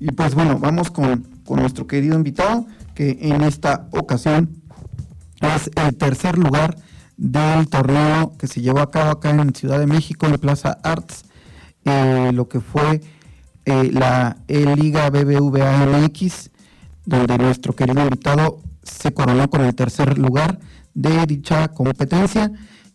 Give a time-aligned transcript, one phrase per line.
[0.00, 4.62] Y pues bueno, vamos con, nuestro querido invitado, que en esta ocasión
[5.40, 6.76] es el tercer lugar
[7.16, 11.24] del torneo que se llevó a cabo acá en Ciudad de México, en Plaza Arts,
[12.32, 13.02] lo que fue
[13.66, 16.50] la Liga BBVA MX,
[17.04, 20.58] donde nuestro querido invitado se coronó con el tercer lugar
[20.94, 22.50] de dicha competencia.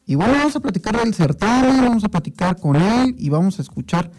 [0.10, 3.62] Y bueno, vamos a platicar del certamen, vamos a platicar con él y vamos a
[3.62, 4.10] escuchar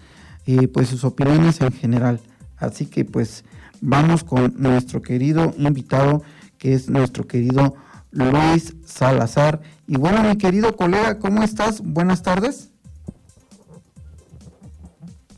[0.46, 2.20] eh, pues sus opiniones en general.
[2.58, 3.44] Así que pues
[3.80, 6.22] vamos con nuestro querido invitado,
[6.58, 7.74] que es nuestro querido
[8.12, 9.62] Luis Salazar.
[9.88, 11.80] Y bueno, mi querido colega, ¿cómo estás?
[11.80, 12.70] Buenas tardes.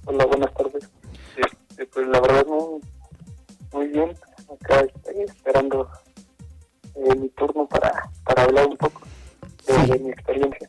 [0.04, 0.86] Hola, buenas tardes.
[1.34, 2.82] Este, pues la verdad muy,
[3.72, 4.10] muy bien.
[4.52, 5.88] Acá estoy esperando
[6.94, 9.00] eh, mi turno para, para hablar un poco
[9.66, 10.68] de, mi experiencia.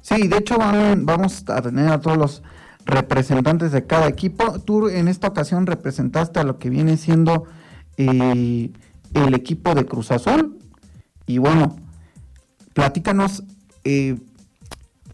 [0.00, 2.42] Sí, de hecho vamos a tener a todos los
[2.84, 4.60] representantes de cada equipo.
[4.60, 7.44] Tú en esta ocasión representaste a lo que viene siendo
[7.96, 8.70] eh,
[9.14, 10.58] el equipo de Cruz Azul.
[11.26, 11.76] Y bueno,
[12.74, 13.44] platícanos
[13.84, 14.16] eh,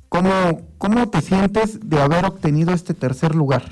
[0.08, 3.62] ¿cómo, cómo te sientes de haber obtenido este tercer lugar.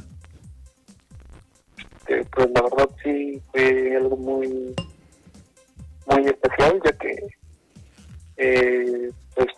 [2.07, 4.75] pues la verdad sí fue algo muy
[6.07, 7.29] muy especial, ya que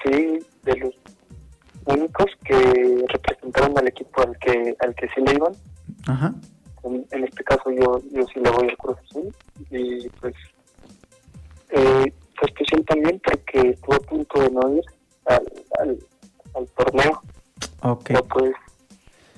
[0.03, 0.95] fui de los
[1.87, 5.53] únicos que representaron al equipo al que al que sí le iban.
[6.83, 9.35] En, este caso yo yo sí le voy al Cruz Azul
[9.71, 10.35] y pues
[11.71, 14.85] eh, fue especial también porque estuve a punto de no ir
[15.27, 15.99] al,
[16.55, 17.23] al, torneo.
[17.83, 18.17] Okay.
[18.29, 18.53] pues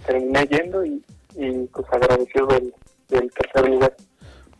[0.06, 1.04] terminé yendo y,
[1.34, 2.74] y pues agradecido del,
[3.08, 3.96] del tercer lugar.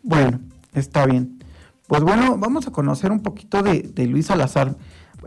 [0.03, 0.41] Bueno,
[0.75, 1.43] está bien.
[1.87, 4.75] Pues bueno, vamos a conocer un poquito de, Luis Salazar.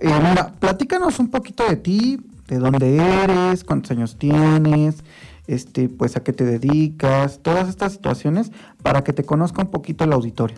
[0.01, 5.03] Eh, mira, platícanos un poquito de ti, de dónde eres, cuántos años tienes,
[5.47, 8.51] este, pues a qué te dedicas, todas estas situaciones
[8.81, 10.57] para que te conozca un poquito el auditorio.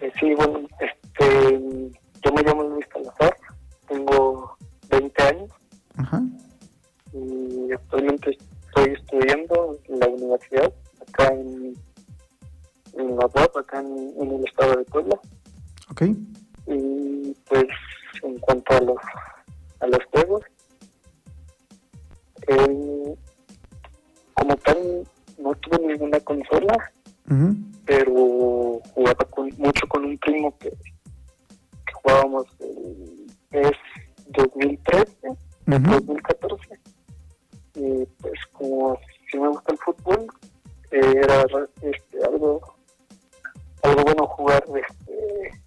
[0.00, 1.90] Eh, sí, bueno, este,
[2.24, 3.36] yo me llamo Luis Salazar,
[3.88, 4.56] tengo
[4.90, 5.50] 20 años
[5.96, 6.22] Ajá.
[7.12, 10.72] y actualmente estoy estudiando en la universidad
[11.08, 11.74] acá en
[12.94, 15.18] en la web acá en, el estado de Puebla.
[15.90, 16.02] Ok.
[16.66, 17.66] Y pues
[18.22, 18.96] en cuanto a los,
[19.80, 20.42] a los juegos,
[22.48, 23.14] eh,
[24.34, 25.06] como tal
[25.38, 26.92] no tuve ninguna consola,
[27.86, 29.26] pero jugaba
[29.56, 32.46] mucho con un primo que, que jugábamos
[33.50, 33.72] es
[34.28, 35.14] 2013,
[35.66, 36.80] 2014.
[37.74, 38.98] Y pues como
[39.30, 40.26] si me gusta el fútbol,
[40.90, 41.44] eh, era
[41.80, 42.60] este, algo
[43.82, 45.62] algo bueno jugar este,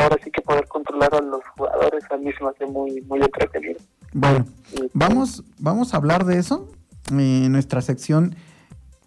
[0.00, 3.20] ahora sí que poder controlar a los jugadores a mí se me hace muy muy
[3.20, 3.80] entretenido
[4.12, 4.44] bueno
[4.92, 6.68] vamos vamos a hablar de eso
[7.10, 8.36] en nuestra sección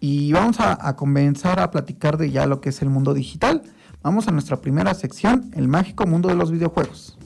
[0.06, 3.62] Y vamos a, comenzar a platicar de ya lo que es el mundo digital.
[4.02, 7.16] Vamos a nuestra primera sección, el mágico mundo de los videojuegos.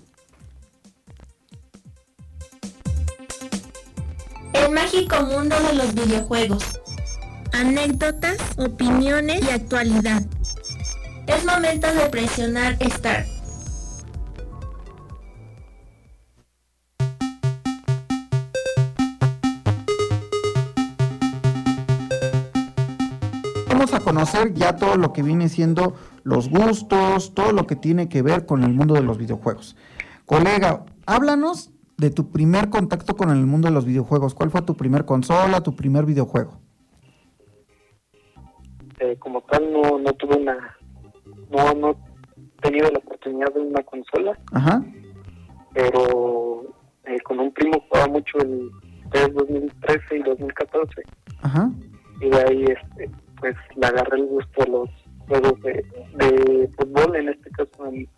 [4.52, 6.80] El mágico mundo de los videojuegos.
[7.52, 10.22] Anécdotas, opiniones y actualidad.
[11.26, 13.37] Es momento de presionar Start.
[23.92, 28.20] A conocer ya todo lo que viene siendo los gustos, todo lo que tiene que
[28.20, 29.76] ver con el mundo de los videojuegos.
[30.26, 34.34] Colega, háblanos de tu primer contacto con el mundo de los videojuegos.
[34.34, 36.58] ¿Cuál fue tu primer consola, tu primer videojuego?
[39.00, 40.76] Eh, como tal, no, no tuve una.
[41.50, 44.38] No, no he tenido la oportunidad de una consola.
[44.52, 44.84] Ajá.
[45.72, 46.62] Pero
[47.04, 48.70] eh, con un primo jugaba mucho el
[49.34, 51.02] 2013 y 2014.
[51.40, 51.70] Ajá.
[52.20, 54.90] Y de ahí, este, pues, le agarré el gusto a los
[55.26, 55.84] juegos de,
[56.16, 58.08] de fútbol, en este caso en,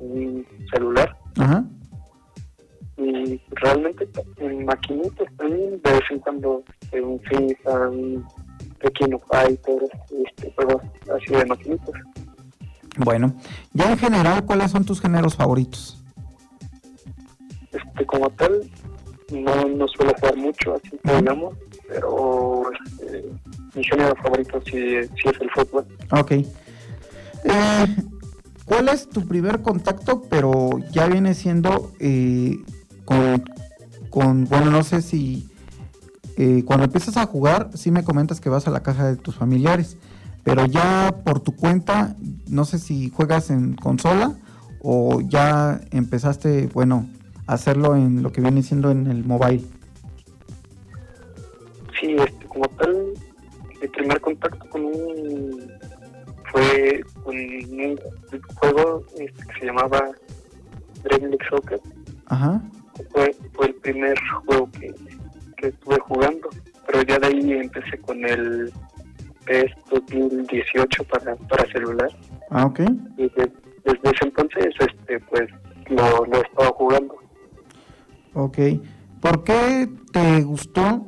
[0.00, 1.16] en celular.
[1.38, 1.64] Ajá
[2.98, 8.26] y realmente en maquinitas también de vez en cuando en un FIFA, un
[8.80, 9.82] Pequeño Fighter,
[10.26, 10.82] este, juegos
[11.14, 11.94] así de maquinitas.
[12.98, 13.34] Bueno,
[13.72, 16.02] ya en general, ¿cuáles son tus géneros favoritos?
[17.70, 18.68] Este, como tal,
[19.32, 21.56] no, no suelo jugar mucho, así que digamos,
[21.88, 23.24] pero este,
[23.74, 25.86] mi género favorito sí, sí es el fútbol.
[26.10, 26.32] Ok.
[26.32, 26.46] Eh,
[28.64, 32.58] ¿Cuál es tu primer contacto, pero ya viene siendo eh,
[34.10, 35.48] con, bueno, no sé si
[36.36, 39.36] eh, cuando empiezas a jugar, sí me comentas que vas a la casa de tus
[39.36, 39.96] familiares,
[40.44, 42.14] pero ya por tu cuenta,
[42.46, 44.36] no sé si juegas en consola
[44.80, 47.08] o ya empezaste, bueno,
[47.46, 49.64] a hacerlo en lo que viene siendo en el mobile.
[51.98, 53.14] Sí, este, como tal,
[53.80, 55.72] el primer contacto con un
[56.52, 57.98] fue con un
[58.56, 60.10] juego este, que se llamaba
[61.02, 61.80] Dream League Soccer.
[62.26, 62.60] Ajá
[63.12, 64.94] fue, fue el primer juego que,
[65.66, 66.48] estuve jugando,
[66.86, 68.72] pero ya de ahí empecé con el
[69.44, 72.08] PES 2018 para, para celular.
[72.50, 72.80] Ah, ok.
[73.16, 73.50] Y desde
[73.84, 75.50] ese entonces, este, pues,
[75.88, 77.16] lo, lo he estado jugando.
[78.34, 78.58] Ok.
[79.20, 81.04] ¿Por qué te gustó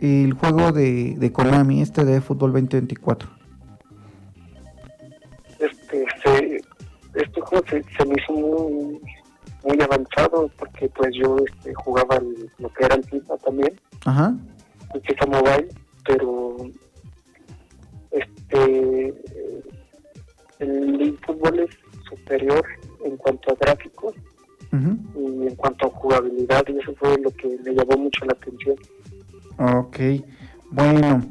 [0.00, 3.28] el juego de, de Konami, este de Fútbol 2024?
[5.58, 6.60] Este, se,
[7.14, 9.00] este juego se, se me hizo muy
[9.64, 12.20] muy avanzado porque pues yo este, jugaba
[12.58, 14.34] lo que era el FIFA también, Ajá.
[14.94, 15.68] el FIFA Mobile,
[16.06, 16.56] pero
[18.10, 19.14] este
[20.58, 21.70] el fútbol es
[22.08, 22.64] superior
[23.04, 24.14] en cuanto a gráficos
[24.72, 28.76] y en cuanto a jugabilidad y eso fue lo que me llamó mucho la atención.
[29.60, 29.98] Ok,
[30.70, 31.22] bueno.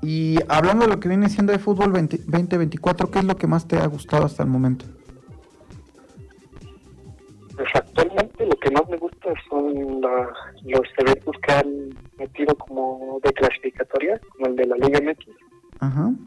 [0.00, 3.68] Y hablando de lo que viene siendo de fútbol 2024, ¿qué es lo que más
[3.68, 4.86] te ha gustado hasta el momento?
[7.54, 11.88] Pues actualmente lo que más me gusta son los eventos que han
[12.18, 15.28] metido como de clasificatoria, como el de la Liga MX
[15.82, 16.25] o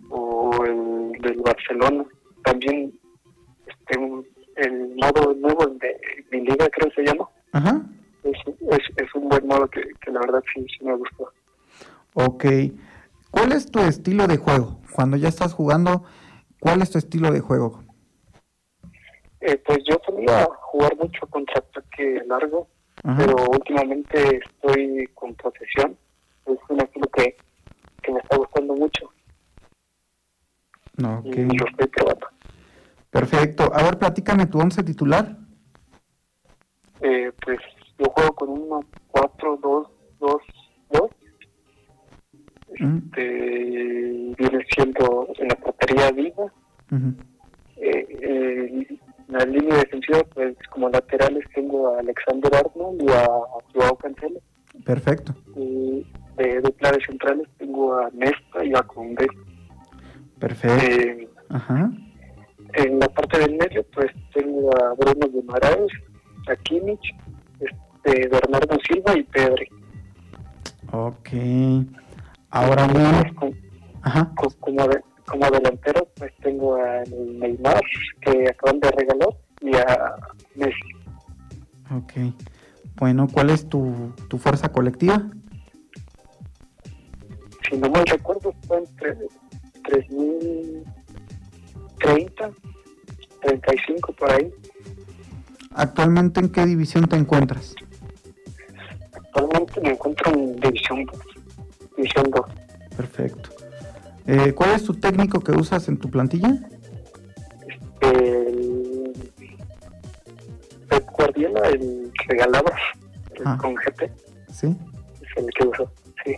[13.79, 14.81] tu estilo de juego?
[14.93, 16.03] Cuando ya estás jugando,
[16.59, 17.83] ¿cuál es tu estilo de juego?
[19.39, 22.67] Eh, pues yo solía jugar mucho contra ataque largo,
[23.17, 25.97] pero últimamente estoy con posesión.
[26.45, 27.37] Es un estilo que,
[28.01, 29.09] que me está gustando mucho.
[30.97, 32.27] No, Y lo estoy probando.
[33.09, 33.71] Perfecto.
[33.73, 35.37] A ver, platícame tu once titular.
[36.99, 37.59] Eh, pues
[37.97, 40.41] yo juego con un 4-2-2-2.
[42.79, 46.45] Este, viene siendo en la portería viva.
[47.77, 53.27] eh, eh, la línea defensiva, pues como laterales tengo a Alexander Arnold y a
[53.73, 54.39] Joao Cancelo.
[54.83, 55.35] Perfecto.
[55.55, 56.05] Y
[56.37, 59.27] de dupla de centrales tengo a Nesta y a Conde.
[60.39, 60.85] Perfecto.
[60.85, 61.91] Eh, Ajá.
[62.73, 65.91] En la parte del medio, pues tengo a Bruno Guimaraes,
[66.47, 67.15] a Kimmich,
[67.59, 69.67] este, Bernardo Silva y Pedri.
[70.91, 71.29] Ok.
[72.51, 72.87] Ahora.
[74.01, 74.31] Ajá.
[74.59, 77.81] Como, de, como delantero, pues tengo a Neymar,
[78.21, 79.29] que acaban de regalar,
[79.61, 80.15] y a
[80.55, 80.93] Messi.
[81.91, 82.13] Ok.
[82.95, 85.29] Bueno, ¿cuál es tu, tu fuerza colectiva?
[87.69, 89.17] Si no mal recuerdo, está entre
[89.83, 92.53] 3.030,
[93.41, 94.49] 35 por ahí.
[95.71, 97.75] ¿Actualmente en qué división te encuentras?
[99.13, 101.19] Actualmente me encuentro en División 2.
[101.99, 102.45] División 2.
[102.95, 103.49] Perfecto.
[104.25, 106.55] Eh, ¿Cuál es tu técnico que usas en tu plantilla?
[107.99, 109.11] El
[110.87, 112.71] Pep Guardiola, el regalado
[113.35, 113.57] el ah.
[113.59, 114.11] con GP.
[114.51, 114.77] Sí.
[115.21, 115.91] Es el que uso,
[116.23, 116.35] sí.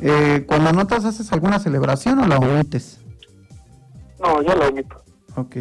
[0.00, 3.00] Eh, cuando anotas, ¿haces alguna celebración o la omites?
[4.20, 5.02] No, yo la omito.
[5.36, 5.56] Ok.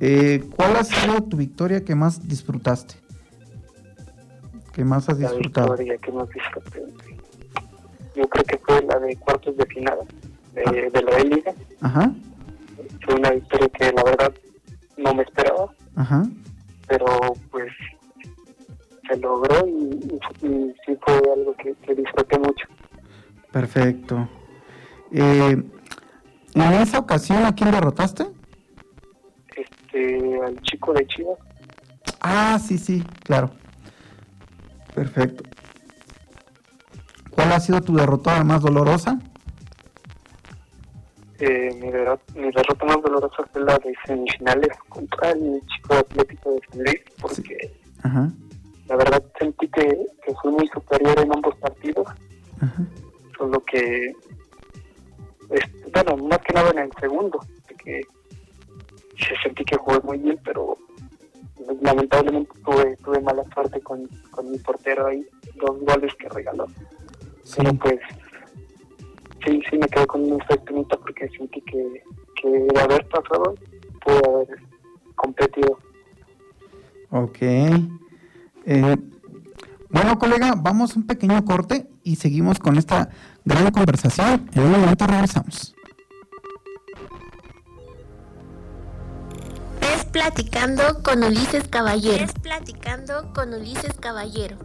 [0.00, 2.96] Eh, ¿Cuál ha sido tu victoria que más disfrutaste?
[4.72, 5.68] ¿Qué más has disfrutado?
[5.68, 7.13] La victoria que más disfruté.
[8.14, 9.98] Yo creo que fue la de cuartos de final
[10.52, 11.52] de, de la Liga.
[11.80, 12.12] Ajá.
[13.04, 14.32] Fue una victoria que la verdad
[14.96, 15.70] no me esperaba.
[15.96, 16.24] Ajá.
[16.86, 17.06] Pero
[17.50, 17.72] pues
[19.08, 22.66] se logró y, sí fue algo que, que disfruté mucho.
[23.52, 24.28] Perfecto.
[25.12, 25.62] Eh,
[26.54, 28.26] ¿En esa ocasión a quién derrotaste?
[29.56, 31.38] Este, al chico de Chivas.
[32.20, 33.50] Ah, sí, sí, claro.
[34.94, 35.44] Perfecto.
[37.34, 39.18] ¿Cuál ha sido tu derrota más dolorosa?
[41.38, 46.82] Eh, mi, derrota, más dolorosa fue la de semifinales contra el chico atlético de San
[46.84, 47.74] Luis, porque
[48.88, 52.06] la verdad sentí que, que fui muy superior en ambos partidos.
[52.60, 52.84] Ajá
[53.36, 54.12] solo que,
[55.92, 57.40] bueno, más que nada en el segundo,
[57.84, 58.02] que
[59.18, 60.76] se sentí que jugué muy bien, pero
[61.82, 65.26] lamentablemente tuve, tuve mala suerte con, con mi portero ahí,
[65.56, 66.66] dos goles que regaló.
[67.56, 68.00] Pero pues,
[69.46, 72.02] sí, sí me quedé con un efecto porque sentí que,
[72.40, 73.54] que de haber pasado,
[74.04, 74.48] pude haber
[75.16, 75.78] competido.
[77.10, 77.38] Ok.
[77.40, 78.96] Eh,
[79.90, 83.10] bueno, colega, vamos un pequeño corte y seguimos con esta
[83.44, 84.50] gran conversación.
[84.54, 85.74] En un momento regresamos.
[89.80, 92.24] Es platicando con Ulises Caballero.
[92.24, 94.56] Es platicando con Ulises Caballero.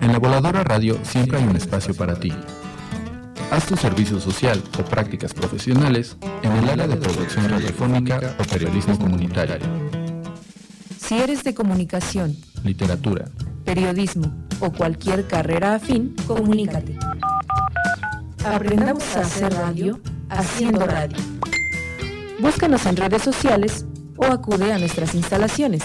[0.00, 2.32] En la voladora radio siempre hay un espacio para ti.
[3.50, 8.98] Haz tu servicio social o prácticas profesionales en el área de producción radiofónica o periodismo
[8.98, 9.56] comunitario.
[10.98, 13.26] Si eres de comunicación, literatura,
[13.64, 16.98] periodismo o cualquier carrera afín, comunícate.
[18.44, 21.16] Aprendamos a hacer radio haciendo radio.
[22.40, 23.86] Búscanos en redes sociales
[24.16, 25.82] o acude a nuestras instalaciones.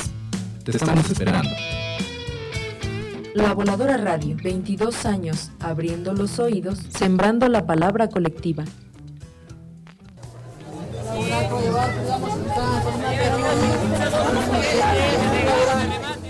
[0.63, 1.49] Te estamos esperando.
[3.33, 8.65] La Voladora Radio, 22 años abriendo los oídos, sembrando la palabra colectiva.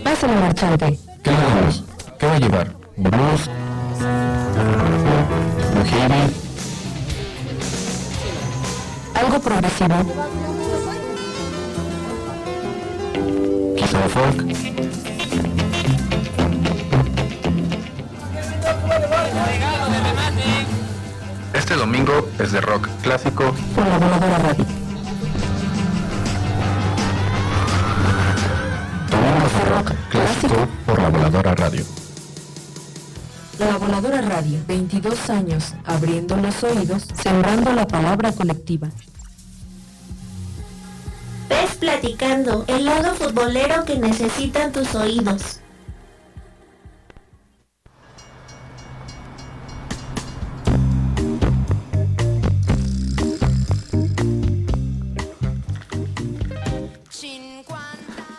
[0.03, 1.00] Pásale, marchante.
[1.24, 1.84] ¿Qué vamos?
[2.20, 2.75] ¿Qué va a llevar?
[2.98, 3.50] ¿Blues?
[9.15, 9.96] ¿Algo progresivo?
[21.53, 24.65] Este domingo es de rock clásico por la voladora radio.
[29.12, 31.84] Domingos de rock clásico por la voladora radio.
[33.60, 38.89] La voladora radio, 22 años abriendo los oídos, sembrando la palabra colectiva.
[41.79, 45.62] Platicando, el lado futbolero que necesitan tus oídos.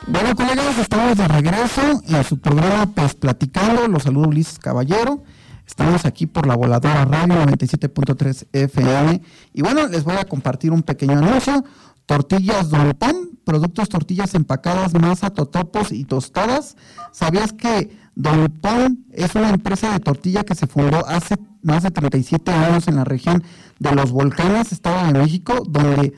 [0.07, 3.89] Bueno, colegas, estamos de regreso en su programa Pues Platicando.
[3.89, 5.23] Los saludo Ulises Caballero.
[5.67, 9.23] Estamos aquí por la voladora radio 97.3 FM.
[9.55, 11.65] Y bueno, les voy a compartir un pequeño anuncio.
[12.11, 13.15] Tortillas Don Pan,
[13.45, 16.77] productos tortillas empacadas, masa, totopos y tostadas.
[17.13, 21.93] ¿Sabías que Don Pan es una empresa de tortilla que se fundó hace más de
[21.93, 23.45] 37 años en la región
[23.79, 26.13] de los volcanes, Estado de México, donde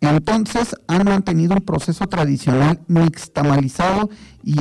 [0.00, 4.10] entonces han mantenido un proceso tradicional mixtamalizado
[4.42, 4.56] y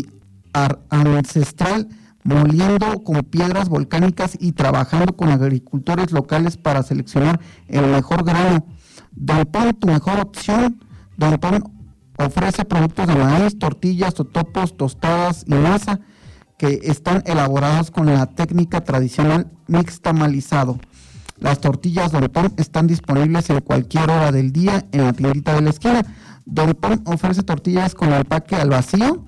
[0.91, 1.87] ancestral,
[2.27, 8.65] moliendo con piedras volcánicas y trabajando con agricultores locales para seleccionar el mejor grano.
[9.11, 10.83] Don Pan, tu mejor opción.
[11.15, 11.63] Don Pan
[12.17, 16.01] ofrece productos de maíz, tortillas, totopos, tostadas y masa
[16.57, 20.79] que están elaborados con la técnica tradicional mixtamalizado.
[21.39, 25.61] Las tortillas Don Pon están disponibles en cualquier hora del día en la tiendita de
[25.61, 26.03] la esquina.
[26.45, 29.23] Don Pon ofrece tortillas con empaque al vacío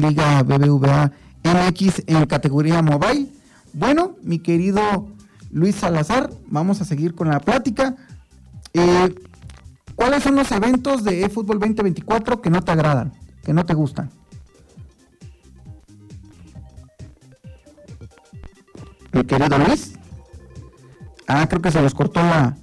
[0.00, 1.12] Liga BBVA
[1.44, 3.28] MX en categoría mobile.
[3.72, 5.08] Bueno, mi querido
[5.50, 7.94] Luis Salazar, vamos a seguir con la plática.
[8.74, 9.14] Eh,
[9.94, 13.12] ¿Cuáles son los eventos de eFootball 2024 que no te agradan,
[13.44, 14.10] que no te gustan?
[19.18, 19.98] Mi querido Luis.
[21.26, 22.56] Ah, creo que se nos cortó la,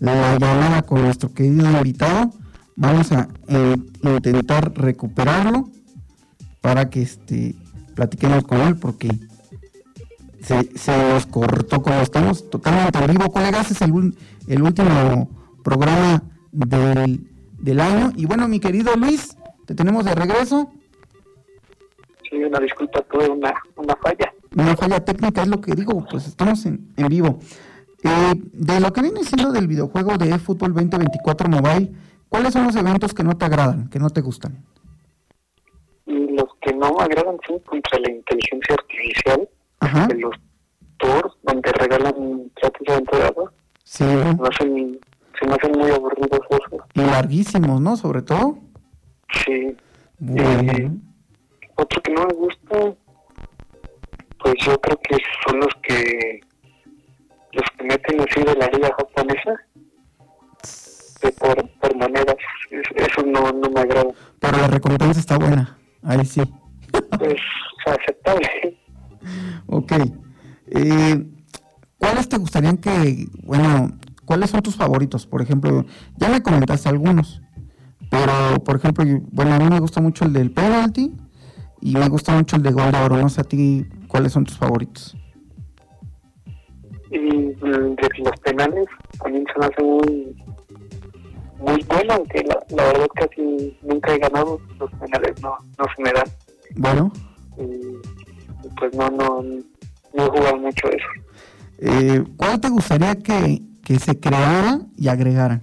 [0.00, 2.30] llamada con nuestro querido invitado.
[2.76, 5.68] Vamos a eh, intentar recuperarlo
[6.60, 7.54] para que este
[7.94, 9.08] platiquemos con él porque
[10.42, 10.70] se,
[11.12, 13.70] nos cortó como estamos totalmente en vivo, colegas.
[13.70, 14.14] Es el,
[14.48, 15.30] el último
[15.64, 18.12] programa del, del año.
[18.16, 20.70] Y bueno, mi querido Luis, te tenemos de regreso.
[22.28, 26.26] Sí, una disculpa, tuve una, una falla una falla técnica, es lo que digo, pues
[26.26, 27.38] estamos en, vivo.
[28.04, 31.92] Eh, de lo que viene siendo del videojuego de eFootball 2024 Mobile,
[32.28, 34.64] ¿cuáles son los eventos que no te agradan, que no te gustan?
[36.06, 39.48] Los que no me agradan son contra la inteligencia artificial,
[40.08, 40.34] de los
[40.98, 43.32] tours donde regalan tratos de entrada.
[43.84, 44.04] Sí.
[44.04, 46.80] Se me hacen, muy aburridos esos.
[46.94, 47.96] Y larguísimos, ¿no?
[47.96, 48.58] Sobre todo.
[49.44, 49.76] Sí.
[50.36, 50.90] Eh,
[51.74, 52.94] otro que no me gusta
[54.42, 56.40] pues yo creo que son los que
[57.52, 59.54] los que meten así de la liga japonesa.
[61.22, 62.36] De por, por maneras
[62.70, 64.10] eso no, no me agrada.
[64.40, 66.42] Pero la recompensa está buena ahí sí.
[67.18, 67.36] Pues
[67.86, 68.78] aceptable.
[69.66, 69.92] Ok
[70.72, 71.26] eh,
[71.98, 73.90] ¿cuáles te gustarían que bueno
[74.24, 75.84] cuáles son tus favoritos por ejemplo
[76.16, 77.40] ya me comentaste algunos
[78.10, 81.12] pero por ejemplo bueno a mí me gusta mucho el del penalty
[81.80, 84.44] y me gusta mucho el de gol de oro no sé a ti ¿Cuáles son
[84.44, 85.16] tus favoritos?
[87.10, 88.86] Y mm, de los penales
[89.22, 90.36] también se me hace muy,
[91.58, 96.12] muy bueno, aunque la, verdad casi nunca he ganado los penales, no, no se me
[96.12, 96.26] dan.
[96.76, 97.10] Bueno.
[97.56, 99.42] Y, pues no, no,
[100.12, 101.08] no he jugado mucho eso.
[101.78, 105.62] Eh, ¿Cuál te gustaría que, que se creara y agregaran?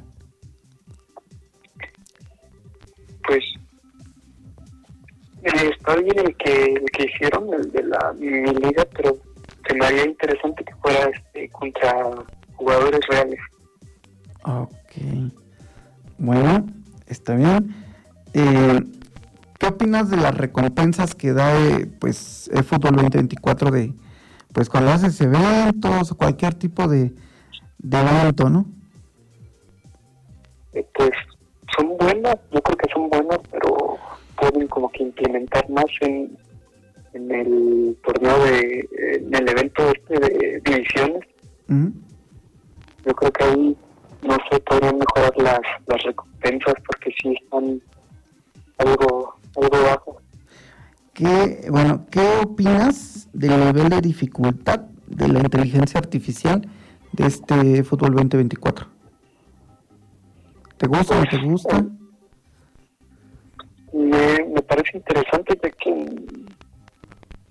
[3.27, 3.43] Pues
[5.43, 9.17] está bien el que, el que hicieron, el de la mi liga, pero
[9.67, 11.93] se me haría interesante que fuera este, contra
[12.55, 13.39] jugadores reales.
[14.43, 15.31] Ok.
[16.17, 16.65] Bueno,
[17.07, 17.73] está bien.
[18.33, 18.81] Eh,
[19.57, 23.93] ¿Qué opinas de las recompensas que da eh, pues el Fútbol 2024 de
[24.53, 27.13] pues cuando haces eventos o cualquier tipo de,
[27.77, 28.65] de evento, ¿no?
[30.73, 31.11] Eh, pues
[31.77, 33.78] son buenas, yo creo que son buenas, pero
[34.39, 36.37] pueden como que implementar más en,
[37.13, 41.25] en el torneo de en el evento este de divisiones
[43.05, 43.77] yo creo que ahí
[44.21, 47.81] no se podrían mejorar las, las recompensas porque sí están
[48.77, 50.21] algo algo bajo
[51.19, 56.65] ¿Qué, bueno, ¿qué opinas del nivel de dificultad de la inteligencia artificial
[57.11, 58.87] de este fútbol 2024?
[60.77, 61.85] ¿Te gusta o no te gusta?
[63.93, 65.89] Me, me parece interesante ya que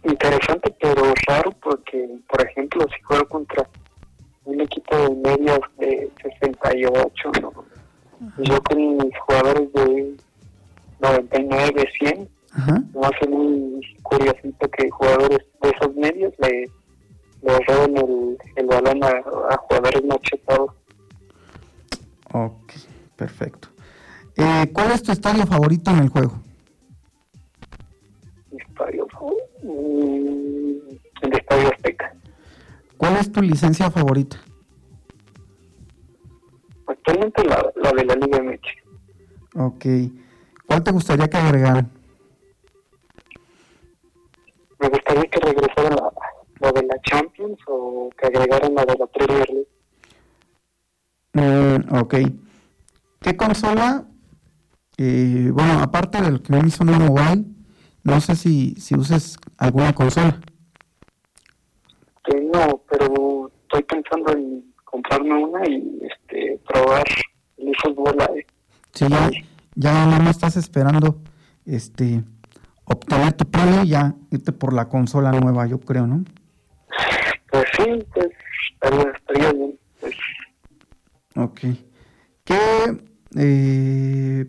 [0.04, 3.68] interesante pero raro porque por ejemplo si juego contra
[4.44, 7.52] un equipo de medias de 68 ¿no?
[8.38, 10.16] yo con mis jugadores de
[11.00, 12.28] 99 100
[12.94, 16.70] me hace muy curiosito que jugadores de esos medios le,
[17.42, 19.08] le roben el, el balón a,
[19.50, 20.70] a jugadores machetados
[22.32, 22.72] ok
[23.16, 23.68] perfecto
[24.38, 26.40] eh, ¿Cuál es tu estadio favorito en el juego?
[28.50, 29.06] Estadio
[29.62, 30.78] mm,
[31.22, 32.14] el Estadio Azteca.
[32.96, 34.38] ¿Cuál es tu licencia favorita?
[37.76, 38.62] la de la Liga MX.
[39.54, 39.84] Ok.
[40.66, 41.90] ¿Cuál te gustaría que agregaran?
[44.78, 46.12] Me gustaría que regresaran la,
[46.60, 49.68] la de la Champions o que agregaran la de la Premier League.
[51.32, 52.14] Mm, ok.
[53.20, 54.04] ¿Qué consola?
[55.00, 57.44] Eh, bueno, aparte del que me hizo una mobile,
[58.02, 60.40] no sé si, si uses alguna consola.
[62.52, 67.04] no, pero estoy pensando en comprarme una y este probar
[67.58, 68.16] el fútbol
[68.92, 69.30] Sí, ya,
[69.76, 71.22] ya nada más estás esperando
[71.64, 72.24] este
[72.84, 76.24] obtener tu premio y ya irte por la consola nueva, yo creo, ¿no?
[77.52, 78.28] Pues sí, pues
[78.72, 79.78] estaría, estaría bien.
[80.00, 80.14] Pues.
[81.36, 81.60] Ok.
[82.44, 82.58] ¿Qué,
[83.36, 84.46] eh,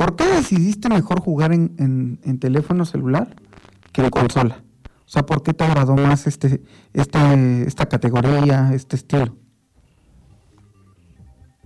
[0.00, 3.36] ¿Por qué decidiste mejor jugar en, en, en, teléfono celular
[3.92, 4.62] que en consola?
[5.04, 6.62] O sea, ¿por qué te agradó más este,
[6.94, 7.18] este,
[7.66, 9.36] esta categoría, este estilo?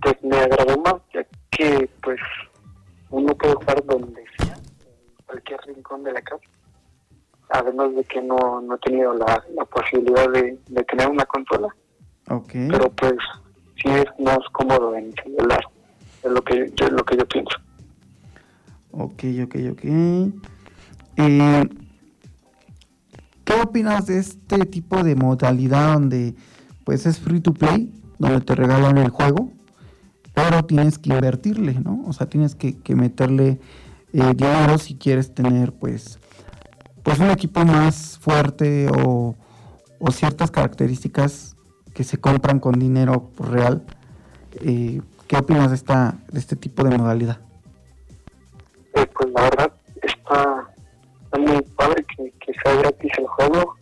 [0.01, 2.19] Pues me agradó más, ya que pues
[3.09, 6.43] uno puede jugar donde sea, en cualquier rincón de la casa.
[7.51, 11.73] Además de que no, no he tenido la, la posibilidad de, de tener una consola.
[12.27, 12.67] Okay.
[12.67, 13.15] Pero pues
[13.81, 15.63] sí es más cómodo en celular,
[16.21, 17.64] es lo que yo, es lo que yo pienso.
[18.97, 19.83] Ok, ok, ok.
[21.17, 21.69] Eh,
[23.43, 26.33] ¿Qué opinas de este tipo de modalidad donde
[26.85, 29.51] pues es free to play, donde te regalan el juego,
[30.33, 32.03] pero tienes que invertirle, ¿no?
[32.07, 33.59] O sea, tienes que, meterle
[34.13, 36.19] eh, dinero si quieres tener pues,
[37.03, 39.35] pues un equipo más fuerte o,
[39.99, 41.57] o ciertas características
[41.93, 43.83] que se compran con dinero real.
[44.61, 47.39] Eh, ¿Qué opinas de, esta, de este tipo de modalidad?
[48.95, 50.69] Eh, pues la verdad está,
[51.37, 53.75] muy padre que, que, sea gratis el juego.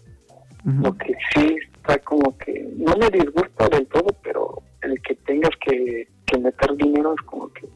[0.65, 5.51] Lo que sí está como que no me disgusta del todo, pero el que tengas
[5.59, 7.67] que, que meter dinero es como que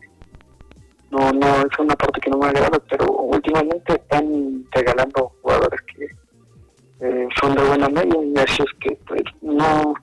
[1.11, 6.05] no no es una parte que no me agrada, pero últimamente están regalando jugadores que
[6.99, 9.93] eh, son de buena media y así es que pues no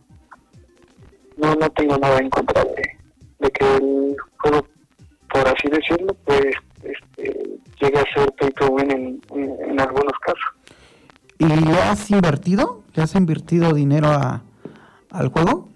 [1.37, 4.67] no, no tengo nada en contra de, que el juego,
[5.31, 10.79] por así decirlo, pues este, llegue a ser pay to win en, en, algunos casos.
[11.39, 12.83] ¿Y le has invertido?
[12.95, 14.43] ¿Le has invertido dinero a,
[15.11, 15.69] al juego?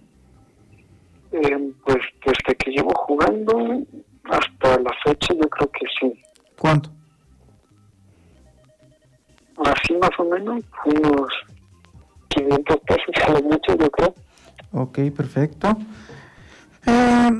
[1.32, 3.82] Eh, pues desde que llevo jugando
[4.24, 6.22] hasta la fecha yo creo que sí.
[6.58, 6.90] ¿Cuánto?
[9.64, 11.32] Así más o menos, unos
[12.28, 14.14] 500 pesos a lo mucho yo creo.
[14.72, 15.76] Ok, perfecto.
[16.86, 17.30] Eh,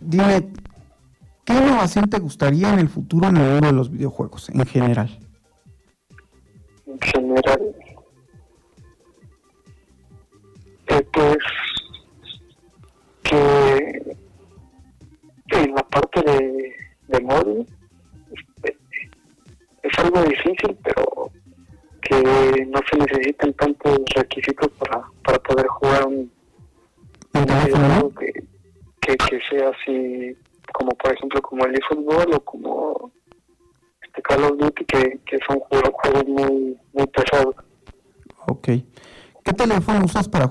[0.00, 0.63] dime, ¿qué
[1.74, 5.18] innovación te gustaría en el futuro en el mundo de los videojuegos, en general?
[6.86, 7.74] En general,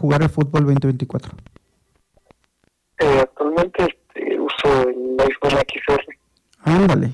[0.03, 1.31] jugar el fútbol 2024?
[2.99, 6.01] Eh, actualmente este, uso el iPhone XR.
[6.59, 7.11] Ándale.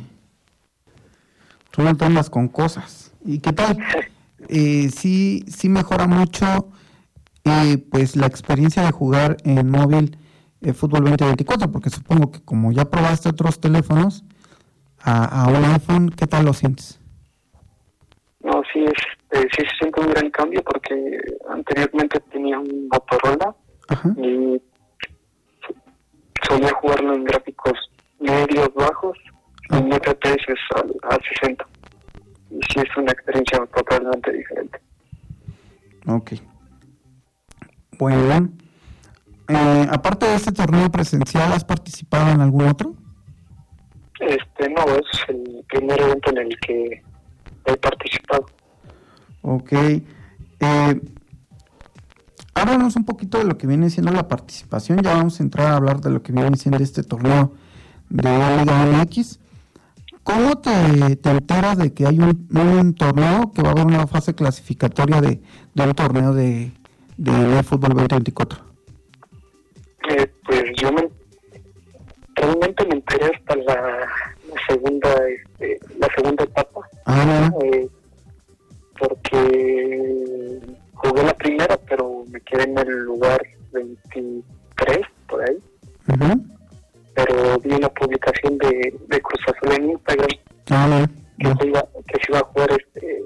[1.69, 3.13] Tú no andas con cosas.
[3.23, 3.77] ¿Y qué tal?
[4.47, 6.71] eh, sí, sí mejora mucho
[7.43, 10.17] eh, pues la experiencia de jugar en móvil
[10.61, 14.23] eh, fútbol 2024, porque supongo que como ya probaste otros teléfonos
[14.99, 16.99] a, a un iPhone, ¿qué tal lo sientes?
[19.31, 23.55] Eh, sí se siente un gran cambio porque anteriormente tenía un Motorola
[23.89, 24.09] Ajá.
[24.17, 24.61] y
[26.47, 27.73] solía jugarlo en gráficos
[28.19, 29.17] medios, bajos,
[29.69, 31.65] y en FPS al, al 60
[32.49, 34.79] y sí es una experiencia totalmente diferente.
[36.07, 36.31] Ok.
[37.99, 38.49] Bueno,
[39.49, 42.95] eh, aparte de este torneo presencial, ¿has participado en algún otro?
[44.19, 47.01] Este, no, es el primer evento en el que
[47.65, 48.45] he participado.
[49.41, 49.71] Ok.
[49.71, 51.01] Eh,
[52.53, 55.01] háblanos un poquito de lo que viene siendo la participación.
[55.01, 57.53] Ya vamos a entrar a hablar de lo que viene siendo este torneo
[58.09, 59.39] de Liga MX.
[60.23, 64.05] ¿Cómo te, te, enteras de que hay un, un, torneo, que va a haber una
[64.05, 65.41] fase clasificatoria de,
[65.73, 66.71] de un torneo de,
[67.17, 68.59] de, de fútbol 2024?
[70.09, 71.09] Eh, pues yo me,
[72.35, 73.99] realmente me enteré hasta la,
[74.47, 76.81] la segunda este, la segunda etapa.
[77.05, 77.89] Ah, eh,
[78.99, 80.59] porque
[80.93, 85.57] jugué la primera, pero me quedé en el lugar 23, por ahí.
[87.15, 90.29] Pero vi una publicación de, de Cruz Azul en Instagram
[90.71, 91.07] uh
[91.39, 93.23] que, se iba, que iba a jugar este,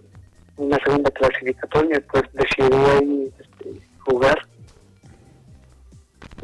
[0.57, 4.37] una segunda clasificatoria, pues decidí ahí este, jugar.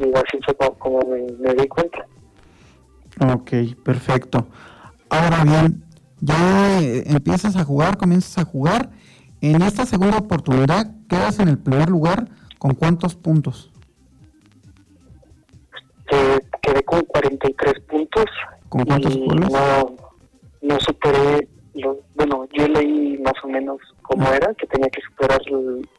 [0.00, 2.04] Y así fue como, me, me di cuenta.
[3.32, 3.52] Ok,
[3.84, 4.48] perfecto.
[5.10, 5.84] Ahora bien,
[6.20, 8.90] ya eh, empiezas a jugar, comienzas a jugar
[9.42, 13.70] en esta segunda oportunidad quedas en el primer lugar con cuántos puntos?
[16.12, 18.24] Eh, quedé con 43 puntos.
[18.68, 19.50] ¿Con cuántos goles?
[19.50, 19.96] No,
[20.62, 21.48] no superé,
[22.14, 24.36] bueno, yo leí más o menos cómo ah.
[24.36, 25.40] era, que tenía que superar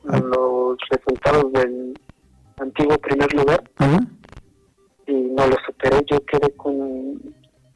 [0.10, 0.20] ah.
[0.20, 1.94] los resultados del
[2.60, 3.64] antiguo primer lugar.
[5.08, 7.20] Y no lo superé, yo quedé con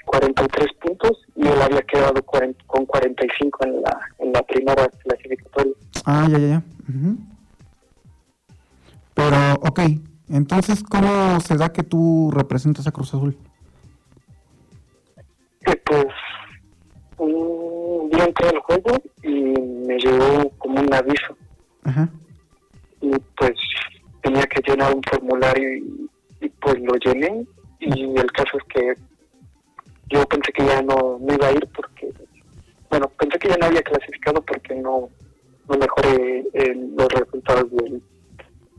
[0.06, 5.74] 43 puntos y él había quedado con 45 en la, en la primera clasificatoria.
[6.06, 6.64] Ah, ya, ya, ya.
[9.14, 9.80] Pero, ok,
[10.30, 13.38] entonces, ¿cómo se da que tú representas a Cruz Azul?
[15.86, 16.06] pues
[17.18, 18.92] un día entré al juego
[19.24, 21.38] y me llegó como un aviso.
[23.02, 23.54] Y pues
[24.22, 27.46] tenía que llenar un formulario y, pues lo llené
[27.80, 28.94] y el caso es que
[30.10, 32.14] yo pensé que ya no, me iba a ir porque,
[32.90, 35.10] bueno, pensé que ya no había clasificado porque no,
[35.68, 36.46] no mejoré
[36.96, 38.02] los resultados del,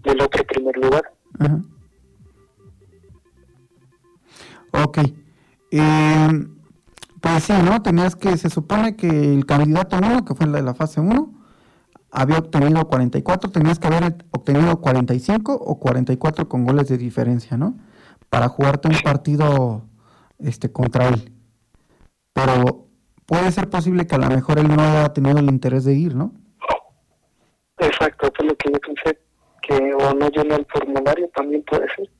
[0.04, 1.12] del otro primer lugar.
[4.72, 4.98] Ok.
[5.70, 6.46] Eh,
[7.20, 7.82] pues sí, ¿no?
[7.82, 11.32] Tenías que, se supone que el candidato 1, que fue la de la fase 1,
[12.12, 17.76] había obtenido 44, tenías que haber obtenido 45 o 44 con goles de diferencia, ¿no?
[18.30, 19.82] Para jugarte un partido
[20.38, 21.32] este contra él.
[22.32, 22.88] Pero
[23.26, 26.14] puede ser posible que a lo mejor él no haya tenido el interés de ir,
[26.14, 26.32] ¿no?
[27.78, 29.18] Exacto, es lo que yo pensé,
[29.62, 32.10] que o no llena el formulario también puede ser.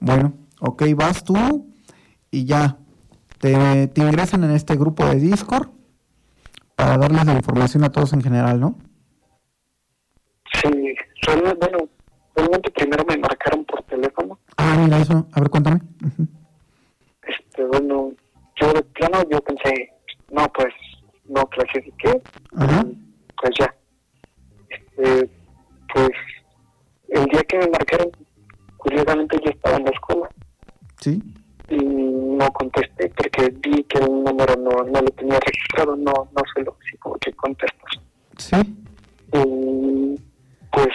[0.00, 1.36] Bueno, ok, vas tú
[2.30, 2.76] y ya,
[3.38, 5.68] te, te ingresan en este grupo de Discord
[6.76, 8.76] para darles la información a todos en general, ¿no?
[10.60, 10.68] Sí,
[11.60, 11.88] bueno,
[12.34, 14.38] realmente primero me marcaron por teléfono.
[14.56, 15.80] Ah, mira eso, a ver, cuéntame.
[17.66, 18.12] Bueno,
[18.60, 19.92] yo de plano yo pensé,
[20.30, 20.74] no, pues
[21.24, 22.20] no clasifiqué,
[22.56, 22.84] Ajá.
[23.40, 23.74] pues ya.
[24.68, 25.30] Este,
[25.92, 26.10] pues
[27.08, 28.10] el día que me marcaron,
[28.76, 30.28] curiosamente yo estaba en la escuela.
[30.98, 31.22] Sí
[31.70, 36.42] y no contesté porque vi que el número no, no lo tenía registrado, no, no
[36.64, 37.92] lo así como que contestas.
[38.36, 38.56] Sí.
[39.32, 40.20] Y
[40.72, 40.88] pues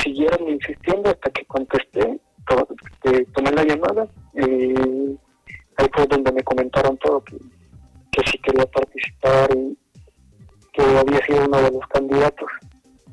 [0.00, 2.20] siguieron insistiendo hasta que contesté,
[3.34, 5.18] tomé la llamada y
[5.76, 9.76] ahí fue donde me comentaron todo, que, que sí quería participar y
[10.72, 12.48] que había sido uno de los candidatos.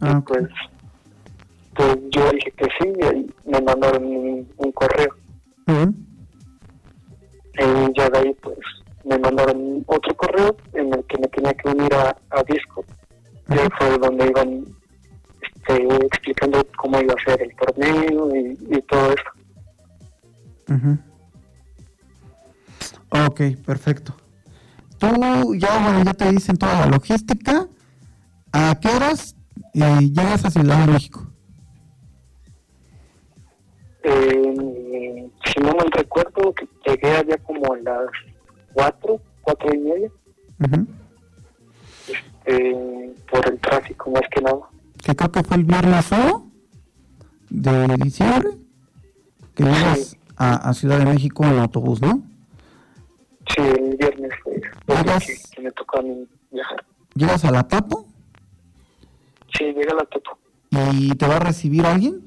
[0.02, 0.47] Ah, pues,
[1.75, 4.04] pues yo dije que sí y me mandaron
[4.58, 5.15] un correo.
[7.62, 8.58] Y ya de ahí pues
[9.04, 12.86] me mandaron otro correo en el que me tenía que unir a, a Discord.
[13.49, 14.65] Y ahí fue donde iban
[15.41, 19.38] este, explicando cómo iba a ser el torneo y, todo eso.
[23.10, 24.15] Ok, perfecto.
[24.97, 27.67] Tú ya, bueno, ya te dicen toda la logística.
[28.51, 29.36] ¿A qué horas
[29.73, 31.25] eh, llegas a Ciudad de México?
[34.03, 36.53] Eh, si no mal recuerdo,
[36.86, 38.10] llegué allá como a las
[38.73, 40.12] cuatro, cuatro y media.
[42.49, 44.60] este, por el tráfico, más que nada.
[45.03, 46.10] Que creo que fue el viernes
[47.49, 48.49] de diciembre,
[49.55, 52.23] que llegas a, Ciudad de México en autobús, ¿no?
[53.47, 54.62] Sí, el viernes fue
[55.54, 56.86] que, me tocó a mí viajar.
[57.15, 58.06] ¿Llegas a la Tapo?
[59.58, 60.38] Sí, llega a la Tapo.
[60.93, 62.23] ¿Y te va a recibir alguien?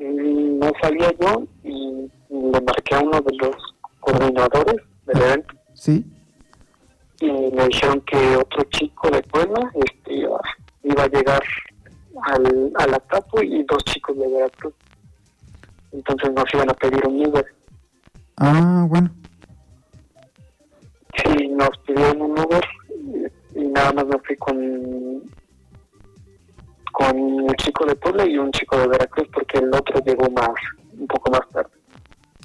[0.00, 3.56] no sabía yo y le marqué a uno de los
[4.00, 5.54] coordinadores del evento.
[5.74, 6.04] Sí.
[7.20, 11.42] Y me dijeron que otro chico de Puebla este, iba, a llegar
[12.22, 14.74] al, a la Tapo y dos chicos de Veracruz.
[15.92, 17.46] Entonces nos iban a pedir un Uber.
[18.36, 19.10] Ah, bueno.
[21.16, 22.64] Sí, nos pidieron un Uber
[23.54, 25.22] y, y nada más me fui con
[26.92, 30.50] con un chico de Puebla y un chico de Veracruz porque el otro llegó más,
[30.98, 31.70] un poco más tarde.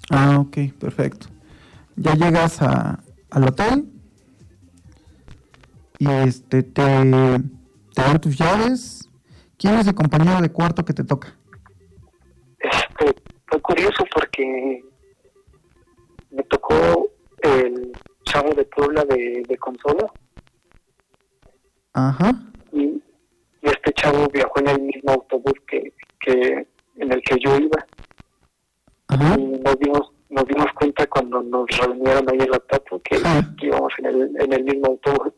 [0.09, 1.27] Ah, ok, perfecto.
[1.95, 2.99] Ya llegas a,
[3.31, 3.91] al hotel
[5.99, 6.83] y este te,
[7.93, 9.09] te dan tus llaves.
[9.57, 11.35] ¿Quién es el compañero de cuarto que te toca?
[13.47, 14.83] Fue curioso porque
[16.31, 17.09] me tocó
[17.41, 17.91] el
[18.25, 20.11] chavo de Puebla de, de Consola.
[21.93, 22.33] Ajá.
[22.71, 23.01] Y
[23.65, 27.85] y este chavo viajó en el mismo autobús que, que en el que yo iba.
[29.09, 33.17] Y nos dimos, nos dimos cuenta cuando nos reunieron ahí en la tapo que
[33.57, 35.33] que, íbamos en el, en el mismo autobús.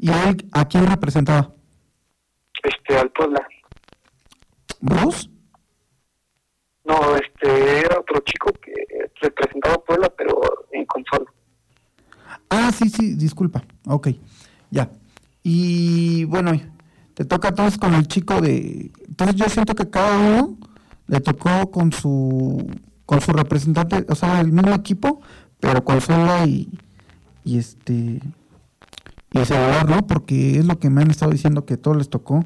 [0.00, 1.52] ¿Y a quién representaba?
[2.62, 3.46] Este, al Puebla.
[4.80, 5.28] ¿Bruce?
[6.88, 8.72] No, este, era otro chico que
[9.20, 10.40] representaba Puebla, pero
[10.72, 11.30] en consola.
[12.48, 13.62] Ah, sí, sí, disculpa.
[13.86, 14.08] Ok,
[14.70, 14.90] ya.
[15.42, 16.52] Y bueno,
[17.12, 18.90] te toca entonces con el chico de...
[19.06, 20.56] Entonces yo siento que cada uno
[21.06, 22.66] le tocó con su
[23.04, 25.22] con su representante, o sea, el mismo equipo,
[25.60, 26.68] pero con sola y,
[27.42, 28.20] y este
[29.32, 30.06] y celular, ¿no?
[30.06, 32.44] Porque es lo que me han estado diciendo que todo les tocó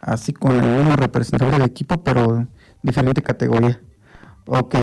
[0.00, 2.46] así con el mismo representante del equipo, pero
[2.82, 3.80] diferente categoría.
[4.46, 4.76] Ok.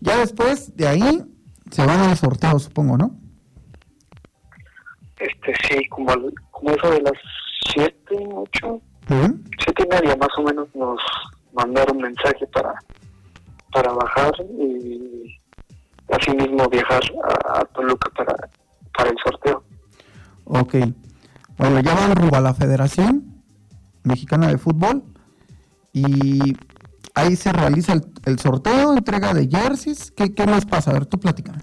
[0.00, 1.24] Ya después de ahí
[1.70, 3.16] se van a sorteo, supongo, ¿no?
[5.18, 6.12] Este, sí, como,
[6.50, 7.12] como eso de las
[7.72, 11.00] siete, ocho, siete y media más o menos nos
[11.52, 12.74] mandaron mensaje para
[13.74, 15.36] para bajar y
[16.12, 17.02] así mismo viajar
[17.48, 18.34] a, Toluca para,
[18.96, 19.64] para el sorteo.
[20.44, 20.76] Ok.
[21.58, 23.42] Bueno, ya van rumbo a la Federación
[24.04, 25.02] Mexicana de Fútbol
[25.92, 26.56] y
[27.14, 30.10] ahí se realiza el, sorteo, entrega de jerseys.
[30.10, 30.90] ¿Qué, ¿Qué, más pasa?
[30.90, 31.58] A ver, tú platícame.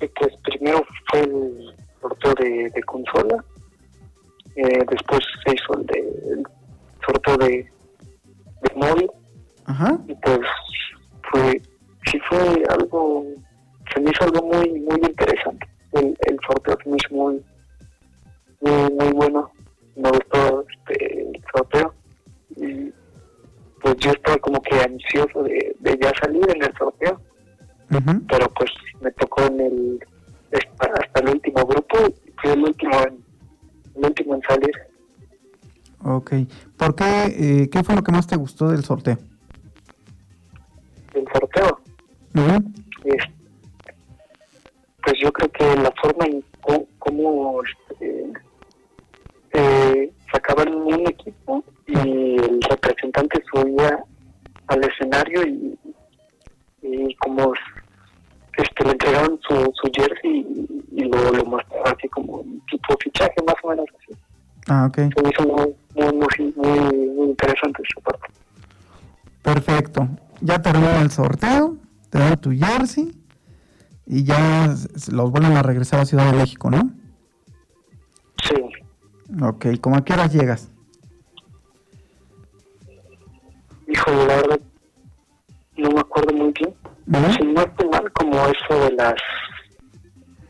[0.00, 3.44] Eh, pues primero fue el sorteo de, de consola,
[4.56, 5.98] eh, después se hizo el, de,
[6.32, 6.42] el
[7.06, 7.70] sorteo de,
[8.62, 9.10] de móvil
[10.08, 10.40] y pues
[11.30, 11.62] fue,
[12.06, 13.24] sí fue algo,
[13.94, 15.68] se me hizo algo muy, muy interesante.
[15.92, 17.44] El, el sorteo se me hizo muy,
[18.60, 19.50] muy, muy bueno.
[19.96, 21.94] Me gustó este, el sorteo.
[22.56, 22.92] Y
[23.82, 27.20] pues yo estaba como que ansioso de, de ya salir en el sorteo.
[27.88, 30.04] Pero pues me tocó en el,
[30.78, 33.24] hasta, el último grupo y fui el último en,
[33.96, 34.72] el último en salir.
[36.04, 36.32] Ok.
[36.76, 37.04] ¿Por qué?
[37.04, 39.18] Eh, ¿Qué fue lo que más te gustó del sorteo?
[41.14, 41.80] el sorteo.
[45.02, 46.44] pues yo creo que la forma en
[46.98, 48.32] cómo, este,
[49.52, 53.98] eh, sacaban un equipo y el representante subía
[54.68, 55.78] al escenario y,
[56.82, 57.52] y como
[58.56, 63.56] este, le entregaban su, su jersey y, lo, lo mostraba así como tipo fichaje más
[63.62, 64.18] o menos así.
[64.68, 64.96] Ah, ok.
[64.96, 68.28] Se hizo muy, muy, muy, muy interesante esa parte.
[69.42, 70.08] Perfecto
[70.40, 71.76] ya termina el sorteo,
[72.08, 73.14] te dan tu jersey
[74.06, 74.74] y ya
[75.12, 76.90] los vuelven a regresar a Ciudad de México, ¿no?
[78.42, 78.54] Sí.
[79.42, 80.70] Ok, ¿cómo a qué horas llegas?
[83.86, 84.60] Hijo, la verdad,
[85.76, 86.74] no me acuerdo muy bien.
[87.36, 89.14] Si no estoy mal, como eso de las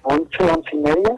[0.03, 1.15] 11, 11 y media,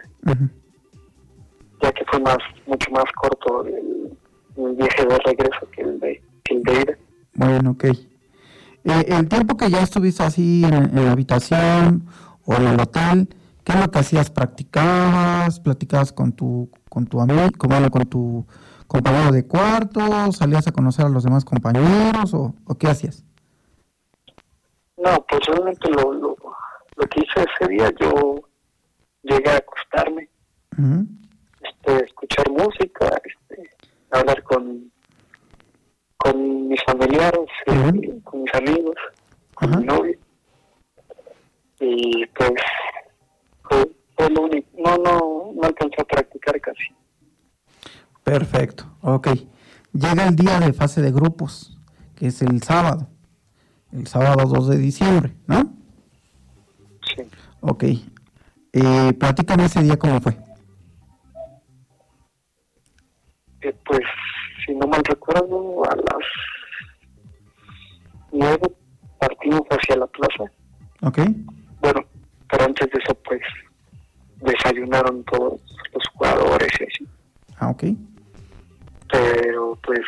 [1.82, 6.54] ya que fue más mucho más corto el, viaje de regreso que el de, que
[6.54, 6.98] el de ida.
[7.34, 7.84] Bueno, ok.
[7.84, 12.04] Eh, el tiempo que ya estuviste así en, la habitación
[12.44, 13.28] o en el hotel,
[13.64, 14.30] ¿qué es lo que hacías?
[14.30, 15.60] ¿Practicabas?
[15.60, 18.46] ¿Platicabas con tu, con tu amigo, con, con tu
[18.86, 20.32] compañero de cuarto?
[20.32, 23.24] ¿Salías a conocer a los demás compañeros o, qué hacías?
[24.96, 26.36] No, pues realmente lo, lo,
[27.10, 28.34] que hice ese día, yo
[29.22, 30.28] llegué a acostarme,
[31.60, 33.70] este, escuchar música, este,
[34.10, 34.92] hablar con
[36.22, 38.94] con mis familiares, eh, con mis amigos,
[39.54, 40.16] con mi novio.
[41.80, 42.52] Y pues
[44.16, 44.68] fue, lo único.
[44.78, 46.94] No, no, no alcancé a practicar casi.
[48.22, 49.28] Perfecto, ok.
[49.92, 51.78] Llega el día de fase de grupos,
[52.16, 53.08] que es el sábado,
[53.92, 55.74] el sábado 2 de diciembre, ¿no?
[57.14, 57.22] Sí.
[57.60, 57.84] Ok.
[58.72, 60.36] Eh, platícame ese día cómo fue.
[63.60, 64.00] Eh, pues
[64.64, 66.26] si no mal recuerdo, a las
[68.32, 68.72] nueve
[69.18, 70.44] partimos hacia la plaza.
[71.02, 71.18] Ok.
[71.80, 72.00] Bueno,
[72.50, 73.40] pero antes de eso, pues,
[74.40, 75.60] desayunaron todos
[75.92, 77.08] los jugadores y así.
[77.58, 77.84] Ah, ok.
[79.12, 80.00] Pero, pues,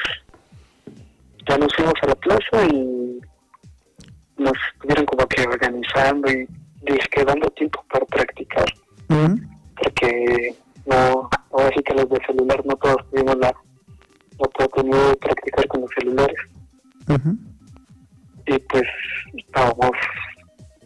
[1.48, 3.20] ya nos fuimos a la plaza y
[4.38, 6.48] nos estuvieron como que organizando y
[7.24, 8.64] dando tiempo para practicar.
[9.76, 10.54] Porque
[10.86, 13.54] no, ahora sí que los de celular no todos tuvimos la
[14.38, 16.36] oportunidad de practicar con los celulares.
[18.46, 18.84] Y pues
[19.36, 19.90] estábamos,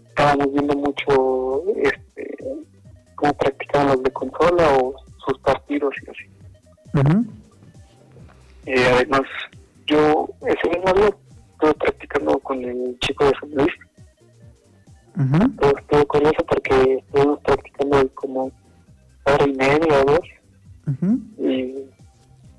[0.08, 2.36] estábamos viendo mucho este,
[3.16, 4.94] cómo practicaban los de consola o
[5.26, 7.28] sus partidos y así.
[8.68, 9.22] Y además,
[9.86, 11.08] yo ese mismo día
[11.52, 13.74] estuve practicando con el chico de San Luis.
[15.16, 18.52] Uh Estuve curioso porque estuvimos practicando como
[19.24, 20.20] hora y media o dos.
[21.38, 21.74] Y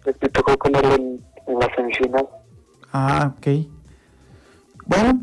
[0.06, 2.28] me tocó con él en, la semifinal.
[2.92, 3.48] Ah, ok.
[4.88, 5.22] Bueno,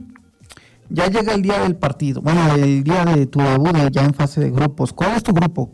[0.88, 4.14] ya ya llega el día del partido, bueno, el día de tu debut ya en
[4.14, 4.92] fase de grupos.
[4.92, 5.72] ¿Cuál es tu grupo?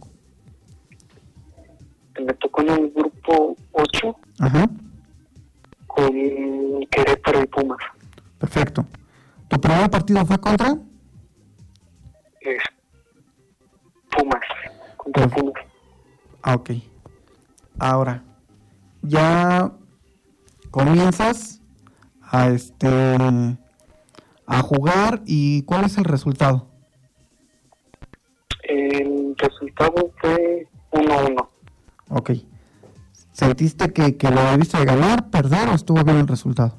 [2.18, 4.70] Me tocó en el grupo 8 Ajá.
[5.94, 7.78] Con Querétaro y Pumas.
[8.38, 8.86] Perfecto.
[9.48, 10.76] ¿Tu primer partido fue contra?
[12.40, 12.62] Es
[14.10, 14.42] Pumas,
[14.96, 15.54] contra Pumas.
[16.42, 16.70] Ah, ok.
[17.78, 18.22] Ahora,
[19.02, 19.72] ya
[20.70, 21.60] comienzas
[22.22, 22.88] a este
[24.46, 26.68] a jugar y ¿cuál es el resultado?
[28.62, 31.48] El resultado fue 1-1.
[32.08, 32.30] Ok.
[33.32, 36.78] ¿Sentiste que, que lo debiste de ganar, perder o estuvo bien el resultado?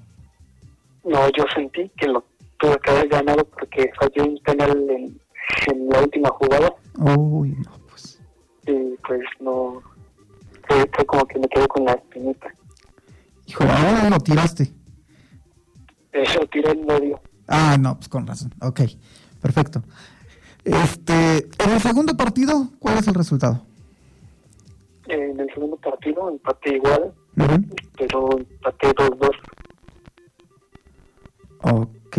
[1.04, 2.24] No, yo sentí que lo
[2.60, 5.20] tuve que haber ganado porque fallé un penal en,
[5.68, 6.74] en la última jugada.
[6.98, 8.22] Uy, no, pues.
[8.68, 9.82] Y pues no.
[10.68, 12.48] Fue, fue como que me quedé con la espinita.
[13.48, 14.74] Híjole, ahora lo tiraste.
[16.12, 17.20] Eso tiré en medio.
[17.48, 18.54] Ah, no, pues con razón.
[18.62, 18.82] Ok,
[19.42, 19.84] perfecto.
[20.64, 23.66] Este, en el segundo partido, ¿cuál es el resultado?
[25.14, 29.30] En el segundo partido empaté igual, pero empaté 2-2.
[31.62, 32.18] Ok,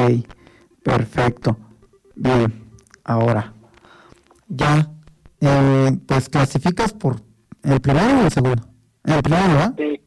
[0.83, 1.57] perfecto.
[2.15, 2.71] Bien,
[3.03, 3.53] ahora,
[4.47, 4.89] ya,
[5.41, 7.17] eh, pues clasificas por
[7.65, 8.63] el primero o el segundo.
[9.03, 9.75] El primero, ¿verdad?
[9.77, 10.01] Sí,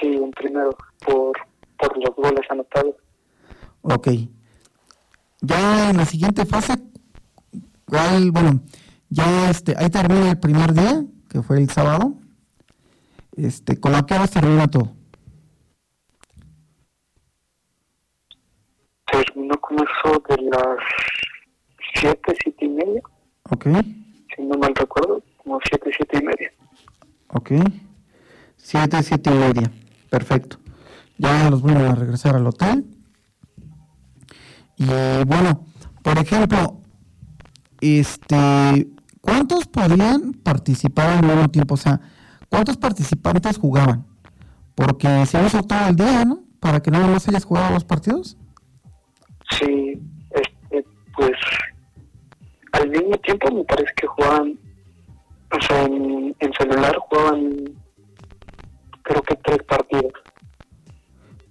[0.00, 0.70] sí, en primero,
[1.04, 1.32] por,
[1.78, 2.94] por los goles anotados.
[3.82, 4.08] Ok.
[5.40, 6.74] Ya en la siguiente fase,
[7.86, 8.60] ¿cuál, bueno,
[9.08, 11.04] ya este, ahí termina el primer día,
[11.34, 12.14] que fue el sábado.
[13.36, 14.92] Este, ¿con la que hora termina todo?
[19.10, 20.78] Terminó con eso de las
[22.00, 23.02] 7, 7 y media,
[23.50, 23.66] Ok,
[24.36, 26.52] si no mal recuerdo, como 7, 7 y media.
[27.28, 27.50] ok.
[28.56, 29.70] Siete, siete y media.
[30.08, 30.56] Perfecto.
[31.18, 32.86] Ya los vuelven a regresar al hotel.
[34.78, 34.86] Y
[35.26, 35.66] bueno,
[36.02, 36.80] por ejemplo,
[37.82, 38.88] este,
[39.24, 41.74] ¿cuántos podrían participar al mismo tiempo?
[41.74, 42.00] O sea,
[42.48, 44.06] ¿cuántos participantes jugaban?
[44.74, 46.40] Porque se hizo todo el día, ¿no?
[46.60, 48.36] Para que nada más hayas jugado los partidos.
[49.50, 50.00] Sí,
[50.30, 50.84] este,
[51.16, 51.32] pues
[52.72, 54.58] al mismo tiempo me parece que jugaban,
[55.56, 57.64] o sea, en, en celular jugaban
[59.02, 60.12] creo que tres partidos.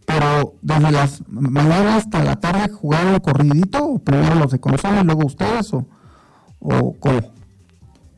[0.06, 5.06] Pero desde las mañana hasta la tarde jugaron corridito, o primero los de consola y
[5.06, 5.88] luego ustedes, o,
[6.60, 7.43] o cómo.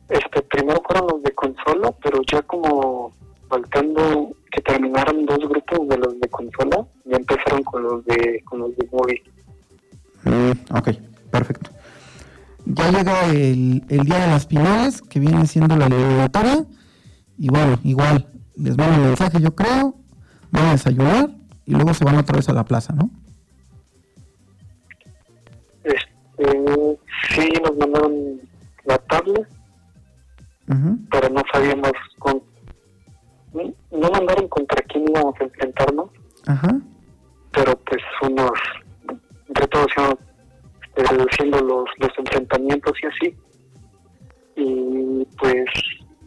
[0.08, 3.12] Este, primero fueron los de consola, pero ya como
[3.48, 8.60] faltando que terminaron dos grupos de los de consola, ya empezaron con los de con
[8.60, 9.22] los de móvil.
[10.24, 10.88] Mm, ok,
[11.30, 11.70] perfecto.
[12.66, 16.66] Ya llega el, el día de las finales, que viene siendo la eliminatoria.
[17.38, 19.94] Y bueno, igual, les mando un mensaje, yo creo.
[20.50, 21.30] Van a desayunar
[21.64, 23.10] y luego se van otra vez a la plaza, ¿no?
[25.84, 26.98] Este,
[27.34, 28.40] sí nos mandaron
[28.84, 28.98] la
[31.10, 32.42] pero no sabíamos con
[33.54, 36.10] no- mandaron contra quién íbamos a enfrentarnos,
[36.46, 36.80] Ajá.
[37.52, 38.50] pero pues unos
[39.48, 40.16] entre todos íbamos
[40.96, 43.36] reduciendo los, los enfrentamientos y así.
[44.56, 45.64] Y pues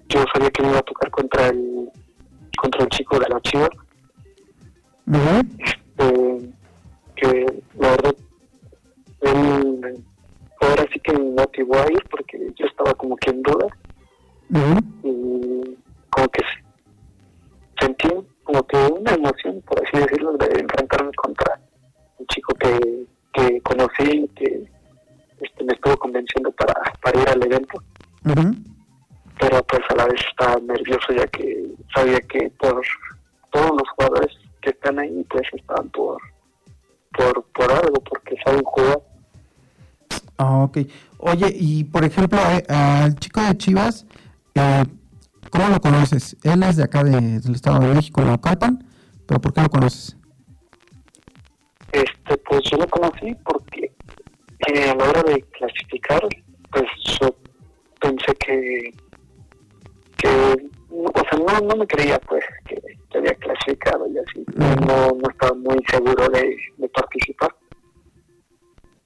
[0.09, 1.89] yo sabía que me iba a tocar contra el
[2.57, 3.69] contra el chico de la Chivas,
[5.07, 5.47] Ujú.
[5.57, 6.49] este,
[7.15, 8.15] que la verdad
[9.21, 10.03] él
[10.61, 13.67] ahora sí que me motivó a ir porque yo estaba como que en duda
[14.49, 15.77] Y
[16.09, 16.41] como que
[17.79, 18.09] sentí
[18.43, 21.59] como que una emoción, por así decirlo, de enfrentarme contra
[22.17, 24.69] un chico que, que conocí y que
[25.39, 27.83] este, me estuvo convenciendo para, para ir al evento,
[29.39, 32.81] pero pues a la vez estaba nervioso ya que sabía que por
[33.51, 36.17] todos los jugadores que están ahí pues estaban por,
[37.13, 38.99] por, por algo, porque saben jugar.
[40.37, 40.77] Ah, ok.
[41.19, 44.05] Oye, y por ejemplo, eh, al chico de Chivas,
[44.59, 44.83] eh,
[45.51, 46.35] ¿cómo lo conoces?
[46.43, 48.83] Él es de acá de- del Estado de México, Naucalpan,
[49.27, 50.15] pero ¿por qué lo conoces?
[51.91, 53.91] Este, pues yo lo conocí porque
[54.67, 56.21] eh, a la hora de clasificar,
[56.71, 56.85] pues
[57.19, 57.35] yo
[57.99, 58.93] pensé que,
[60.17, 60.27] que
[60.91, 62.75] o sea, no, no me creía pues que,
[63.09, 67.55] que había clasificado y así, no, no estaba muy seguro de, de participar.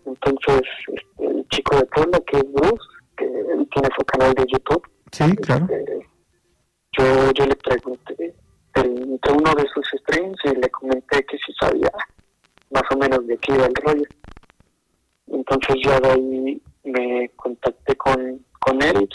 [0.06, 2.84] Entonces, este, el chico de Puebla, que es Bruce,
[3.16, 4.84] que él tiene su canal de YouTube,
[5.14, 5.68] Sí, claro.
[5.70, 6.07] este,
[6.97, 8.36] yo, yo le pregunté
[8.76, 11.91] entre uno de sus streams y le comenté que si sabía
[12.72, 14.07] más o menos de qué iba el rollo.
[15.28, 19.07] Entonces ya de ahí me contacté con, con él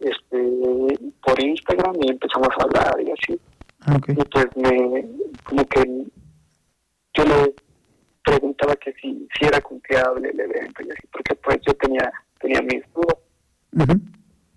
[0.00, 3.40] este, por Instagram y empezamos a hablar y así.
[3.82, 4.08] Ah, ok.
[4.08, 5.08] Y pues me,
[5.44, 6.04] como que
[7.14, 7.54] yo le
[8.24, 12.60] preguntaba que si, si era confiable el evento y así, porque pues yo tenía, tenía
[12.62, 13.18] mis dudas.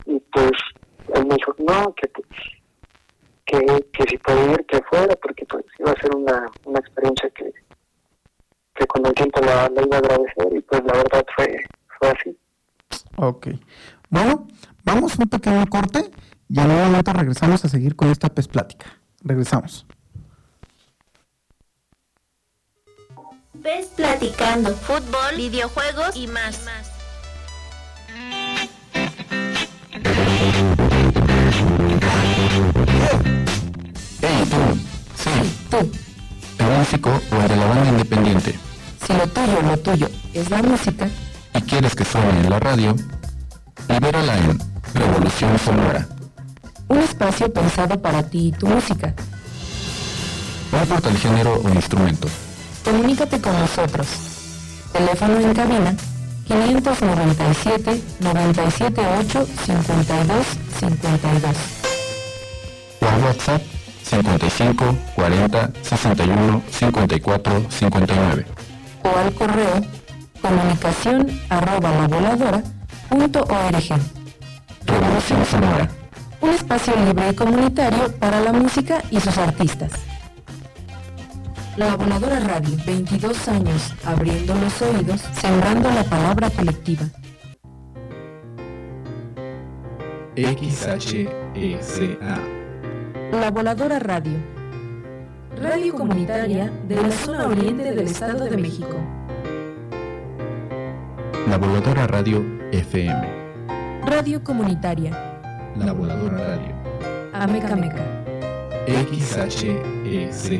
[0.05, 0.51] Y pues
[1.27, 2.09] me dijo, no, que,
[3.45, 7.29] que, que si podía ir, que fuera, porque pues iba a ser una, una experiencia
[7.31, 7.51] que,
[8.75, 11.57] que con el tiempo la, la, iba a agradecer y pues la verdad fue,
[11.99, 12.37] fue así.
[13.17, 13.47] Ok.
[14.09, 14.47] Bueno,
[14.83, 16.11] vamos a un pequeño corte
[16.49, 18.85] y en un momento regresamos a seguir con esta pez plática.
[19.23, 19.85] Regresamos.
[23.61, 26.63] Pez platicando, fútbol, videojuegos y más.
[30.49, 30.76] Hey,
[36.87, 38.59] ¿El músico o el de la banda independiente?
[39.05, 41.09] Si lo tuyo, lo tuyo es la música.
[41.53, 42.95] Y quieres que suene en la radio,
[43.89, 44.57] libérala en
[44.93, 46.07] Revolución Sonora.
[46.87, 49.13] Un espacio pensado para ti y tu música.
[50.71, 52.29] No importa el género o instrumento.
[52.85, 54.07] Comunícate con nosotros.
[54.93, 55.93] Teléfono en cabina
[56.47, 60.45] 597 978 52
[60.79, 61.55] 52.
[63.01, 63.76] O WhatsApp
[64.07, 68.45] 55 40 61 54 59.
[69.03, 69.81] O al correo
[70.41, 72.63] comunicación arroba la voladora
[73.09, 73.99] punto org.
[74.85, 75.89] Revolución Sonora.
[76.39, 79.91] Un espacio libre y comunitario para la música y sus artistas.
[81.75, 87.05] La Voladora Radio, 22 años abriendo los oídos, sembrando la palabra colectiva.
[90.35, 91.37] XHECA.
[93.39, 94.33] La Voladora Radio.
[95.61, 98.97] Radio comunitaria de la zona oriente del Estado de México.
[101.47, 104.01] La Voladora Radio FM.
[104.07, 105.11] Radio comunitaria.
[105.77, 106.73] La Voladora Radio.
[107.31, 108.03] Ameca Meca.
[108.87, 110.57] XHECA.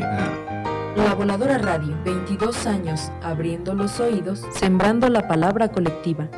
[0.96, 6.30] La Voladora Radio, 22 años abriendo los oídos, sembrando la palabra colectiva.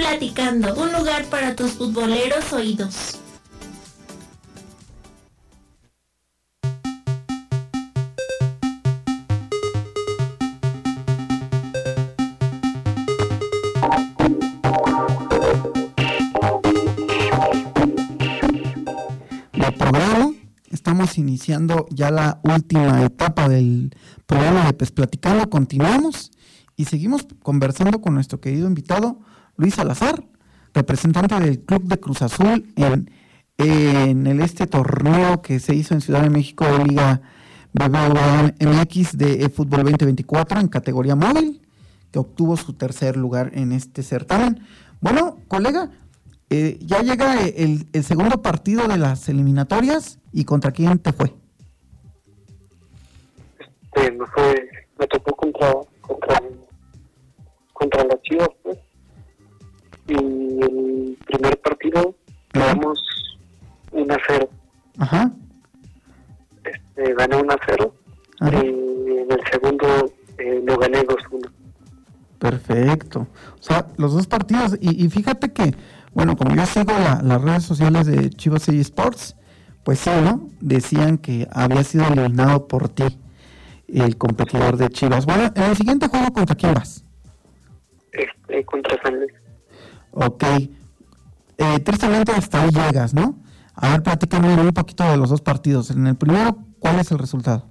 [0.00, 3.18] Platicando, un lugar para tus futboleros oídos.
[19.52, 20.32] El programa,
[20.70, 23.94] estamos iniciando ya la última etapa del
[24.24, 26.30] programa de Pez Platicando, continuamos
[26.74, 29.20] y seguimos conversando con nuestro querido invitado
[29.60, 30.24] Luis Salazar,
[30.72, 33.10] representante del Club de Cruz Azul en,
[33.58, 37.20] el, este torneo que se hizo en Ciudad de México de Liga
[37.74, 41.60] BBVA MX de Fútbol 2024 en categoría móvil,
[42.10, 44.60] que obtuvo su tercer lugar en este certamen.
[45.02, 45.90] Bueno, colega,
[46.48, 51.34] eh, ya llega el, el, segundo partido de las eliminatorias y contra quién te fue.
[53.58, 56.40] Este, me fue, me tocó contra, contra
[74.80, 75.74] y, y fíjate que,
[76.12, 79.36] bueno, como yo sigo la, las redes sociales de Chivas y Sports,
[79.84, 80.48] pues sí, ¿no?
[80.60, 83.18] Decían que había sido eliminado por ti
[83.88, 85.26] el competidor de Chivas.
[85.26, 87.04] Bueno, en el siguiente juego, ¿contra quién vas?
[88.12, 89.32] Este, contra San Luis.
[90.12, 90.44] Ok.
[91.58, 93.38] Eh, tristemente hasta ahí llegas, ¿no?
[93.74, 95.90] A ver, platícame un poquito de los dos partidos.
[95.90, 97.66] En el primero, ¿cuál es el resultado?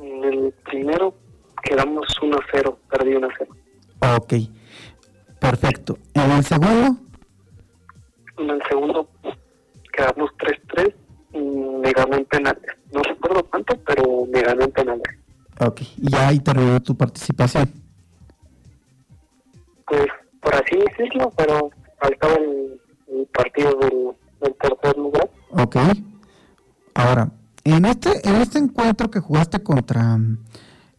[0.00, 1.14] En el primero
[1.62, 4.16] quedamos 1 a 0, perdí 1 a 0.
[4.18, 4.34] Ok,
[5.42, 5.98] perfecto.
[6.14, 6.96] ¿En el segundo?
[8.38, 9.08] En el segundo
[9.92, 10.94] quedamos 3-3
[11.34, 12.62] y me ganó en penales.
[12.92, 15.02] No recuerdo cuánto, pero me ganó en penales.
[15.60, 17.70] Ok, y ahí terminó tu participación.
[19.86, 20.06] Pues
[20.40, 21.70] por así decirlo, pero
[22.00, 24.08] faltaba el, el partido del,
[24.40, 25.28] del, tercer lugar.
[25.50, 25.76] Ok.
[26.94, 27.30] Ahora,
[27.64, 30.18] en este, en este encuentro que jugaste contra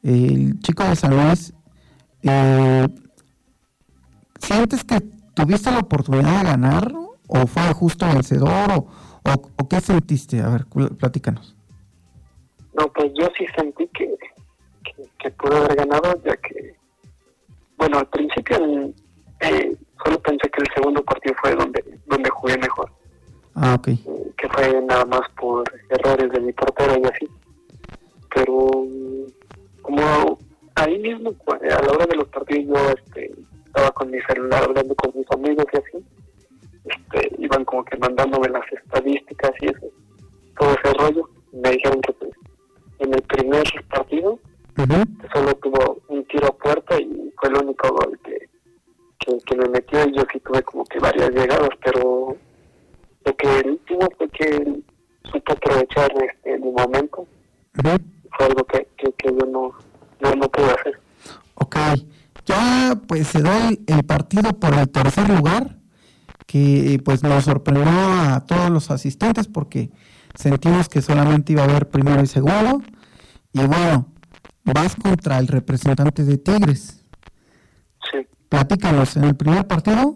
[0.03, 1.53] el chico de San Luis,
[2.23, 2.87] eh,
[4.43, 4.99] ¿sientes que
[5.33, 6.91] tuviste la oportunidad de ganar
[7.27, 10.41] o fue justo vencedor o, o, o qué sentiste?
[10.41, 10.65] A ver,
[10.97, 11.55] platícanos.
[12.77, 14.15] No, pues yo sí sentí que,
[14.83, 16.75] que, que pude haber ganado, ya que,
[17.77, 18.57] bueno, al principio
[19.41, 22.91] eh, solo pensé que el segundo partido fue donde, donde jugué mejor.
[23.55, 23.87] Ah, ok.
[23.89, 23.99] Eh,
[24.37, 27.27] que fue nada más por errores de mi portero y así.
[28.33, 28.69] Pero
[29.83, 30.39] como
[30.75, 33.02] ahí mismo, a la hora de los partidos, yo
[34.13, 35.11] mi celular hablando con
[69.03, 69.89] asistentes porque
[70.33, 72.81] sentimos que solamente iba a haber primero y segundo.
[73.51, 74.07] Y bueno,
[74.63, 77.05] vas contra el representante de Tigres.
[78.11, 78.19] Sí.
[78.47, 80.15] Platícanos, en el primer partido.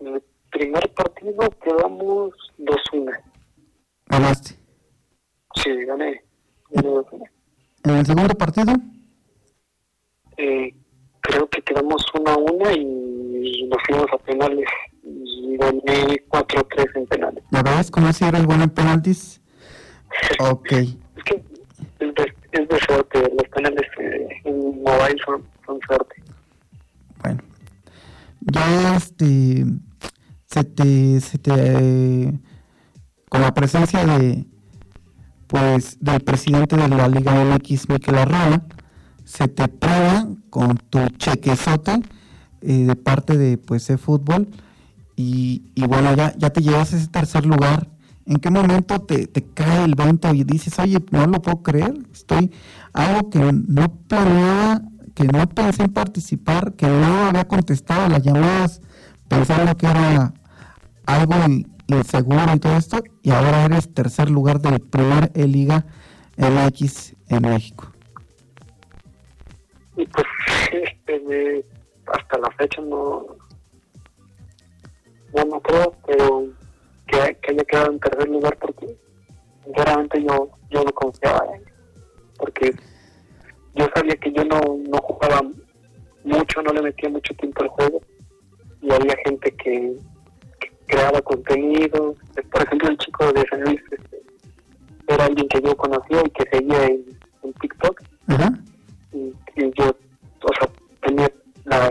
[0.00, 3.10] En el primer partido quedamos 2-1.
[4.06, 4.56] ¿Ganaste?
[5.54, 6.22] Sí, gané.
[7.84, 8.74] ¿En el segundo partido?
[10.36, 10.74] Eh,
[11.20, 14.68] creo que quedamos 1-1 y nos fuimos a penales.
[15.08, 17.44] Y gané 4-3 en penales.
[17.50, 19.40] ¿Ya ves cómo si eres bueno en penaltis?
[20.40, 20.72] ok.
[20.72, 20.94] es
[21.24, 21.44] que
[22.00, 23.20] es de, es de suerte.
[23.20, 26.22] Los penales eh, en mobile son, son suerte.
[27.22, 27.42] Bueno.
[28.40, 29.64] Ya este
[30.46, 32.40] se te, se te
[33.28, 34.44] con la presencia de
[35.46, 38.60] pues del presidente de la Liga MX, Miquel Arroyo,
[39.24, 42.02] se te paga con tu chequezote
[42.60, 44.48] eh, de parte de pues de fútbol
[45.20, 47.88] y, bueno ya, ya te llevas a ese tercer lugar.
[48.24, 51.94] ¿En qué momento te, te cae el vento y dices, oye, no lo puedo creer?
[52.12, 52.52] Estoy
[52.92, 54.82] algo que no planeaba,
[55.16, 58.80] que no pensé en participar, que no había contestado las llamadas
[59.26, 60.32] pensando que era
[61.06, 61.34] algo
[61.88, 65.84] inseguro y todo esto, y ahora eres tercer lugar del primer E-Liga
[66.36, 67.90] MX en México.
[69.96, 70.26] Y pues
[70.72, 71.64] este,
[72.06, 73.26] hasta la fecha no,
[75.34, 76.46] no, no creo pero
[77.06, 78.96] que, que, haya quedado en tercer lugar porque
[79.64, 81.62] sinceramente yo, yo no confiaba en
[82.38, 82.74] porque
[83.74, 85.42] yo sabía que yo no, no jugaba
[86.24, 88.00] mucho, no le metía mucho tiempo al juego
[88.82, 89.96] y había gente que,
[90.86, 92.14] creaba contenido.
[92.50, 94.22] Por ejemplo, el chico de San Luis este,
[95.06, 97.04] era alguien que yo conocía y que seguía en,
[97.60, 98.02] TikTok.
[99.12, 99.32] Y,
[99.76, 100.68] yo, o sea,
[101.02, 101.30] tenía
[101.64, 101.90] la,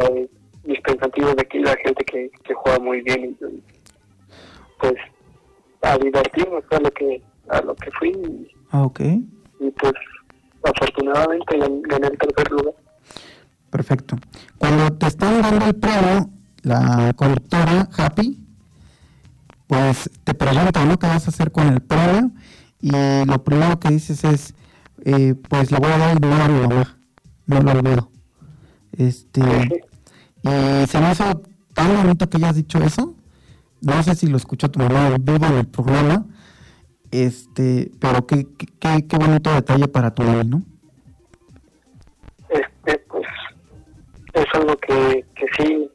[0.68, 3.38] mis pensativos de que era gente que, que juega muy bien.
[3.39, 3.63] Y,
[4.80, 4.93] pues
[5.82, 8.09] a divertirme fue a lo que, a lo que fui.
[8.09, 8.99] Y, ah, ok.
[8.99, 9.93] Y pues
[10.63, 12.74] afortunadamente gané el tercer lugar.
[13.72, 14.15] Perfecto.
[14.57, 16.30] Cuando te están dando el premio,
[16.63, 18.47] la conductora Happy
[19.68, 20.97] pues te pregunta, ¿no?
[20.97, 22.32] ¿Qué vas a hacer con el premio?
[22.80, 22.91] Y
[23.26, 24.53] lo primero que dices es,
[25.03, 26.97] eh, pues le voy a dar el dinero a mi mamá,
[27.45, 28.09] no lo olvido.
[28.93, 29.41] Este,
[30.47, 31.41] y se me hizo
[31.73, 33.15] tan bonito que hayas dicho eso.
[33.81, 36.25] No sé si lo escuchó tu mamá en vivo en el programa,
[37.11, 40.63] este, pero qué, qué, qué bonito detalle para tu mamá, ¿no?
[42.49, 43.27] Este, pues,
[44.33, 45.89] es algo que, que sí,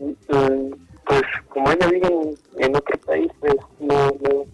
[0.00, 0.74] mm,
[1.06, 2.08] pues como ella vive
[2.58, 4.44] en, otro país, pues no, no,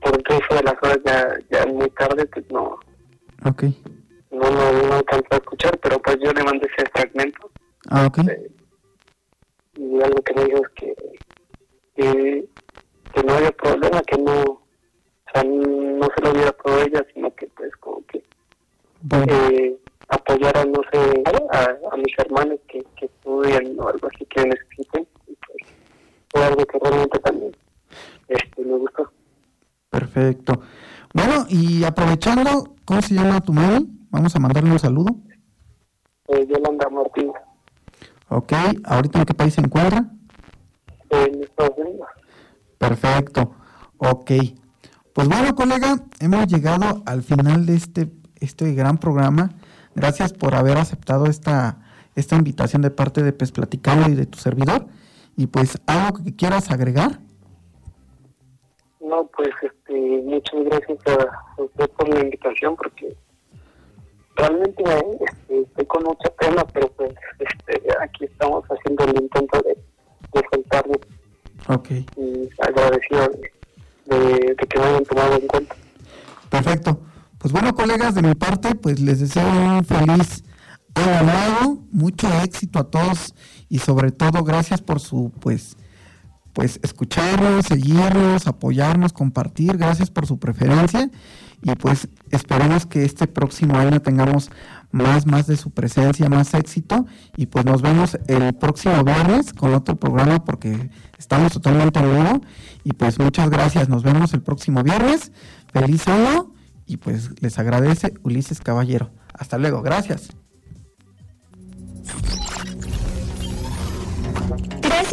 [0.00, 2.78] por resto de las horas ya, ya muy tarde, pues no.
[3.44, 3.64] Ok.
[4.30, 7.50] No, no, no alcanzó a escuchar, pero pues yo le mandé ese fragmento.
[7.88, 8.18] Ah, ok.
[8.18, 8.45] Eh,
[33.06, 33.86] se llama tu madre?
[34.10, 35.16] Vamos a mandarle un saludo.
[36.28, 37.32] Eh, Yolanda Martín.
[38.28, 38.52] Ok,
[38.84, 40.10] ¿ahorita en qué país se encuentra?
[41.10, 42.08] En Estados Unidos.
[42.78, 43.52] Perfecto,
[43.98, 44.30] ok.
[45.12, 49.50] Pues bueno, colega, hemos llegado al final de este, este gran programa.
[49.94, 51.78] Gracias por haber aceptado esta,
[52.16, 54.88] esta invitación de parte de Pes Platicando y de tu servidor.
[55.36, 57.20] Y pues, ¿algo que quieras agregar?
[59.06, 63.16] No, pues este, muchas gracias a usted por la invitación porque
[64.34, 69.74] realmente este, estoy con mucha pena, pero pues este, aquí estamos haciendo el intento de,
[69.74, 70.96] de soltarme.
[71.68, 71.90] Ok.
[72.16, 73.28] Y agradecido
[74.06, 75.76] de, que me hayan tomado en cuenta.
[76.50, 77.00] Perfecto.
[77.38, 80.42] Pues bueno, colegas, de mi parte, pues les deseo un feliz
[80.96, 83.36] año nuevo, mucho éxito a todos
[83.68, 85.76] y sobre todo gracias por su pues
[86.56, 91.10] pues escucharnos, seguirnos, apoyarnos, compartir, gracias por su preferencia.
[91.62, 94.50] Y pues esperemos que este próximo año tengamos
[94.90, 97.04] más más de su presencia, más éxito.
[97.36, 100.88] Y pues nos vemos el próximo viernes con otro programa porque
[101.18, 102.40] estamos totalmente en vivo.
[102.84, 105.32] Y pues muchas gracias, nos vemos el próximo viernes,
[105.70, 106.54] feliz año.
[106.86, 109.10] Y pues les agradece Ulises Caballero.
[109.34, 110.30] Hasta luego, gracias.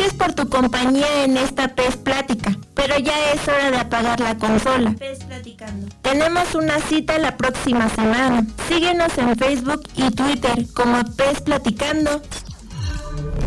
[0.03, 4.37] Gracias por tu compañía en esta PES Plática, pero ya es hora de apagar la
[4.37, 4.93] consola.
[4.99, 5.87] PES Platicando.
[6.01, 8.45] Tenemos una cita la próxima semana.
[8.67, 12.21] Síguenos en Facebook y Twitter como PES Platicando.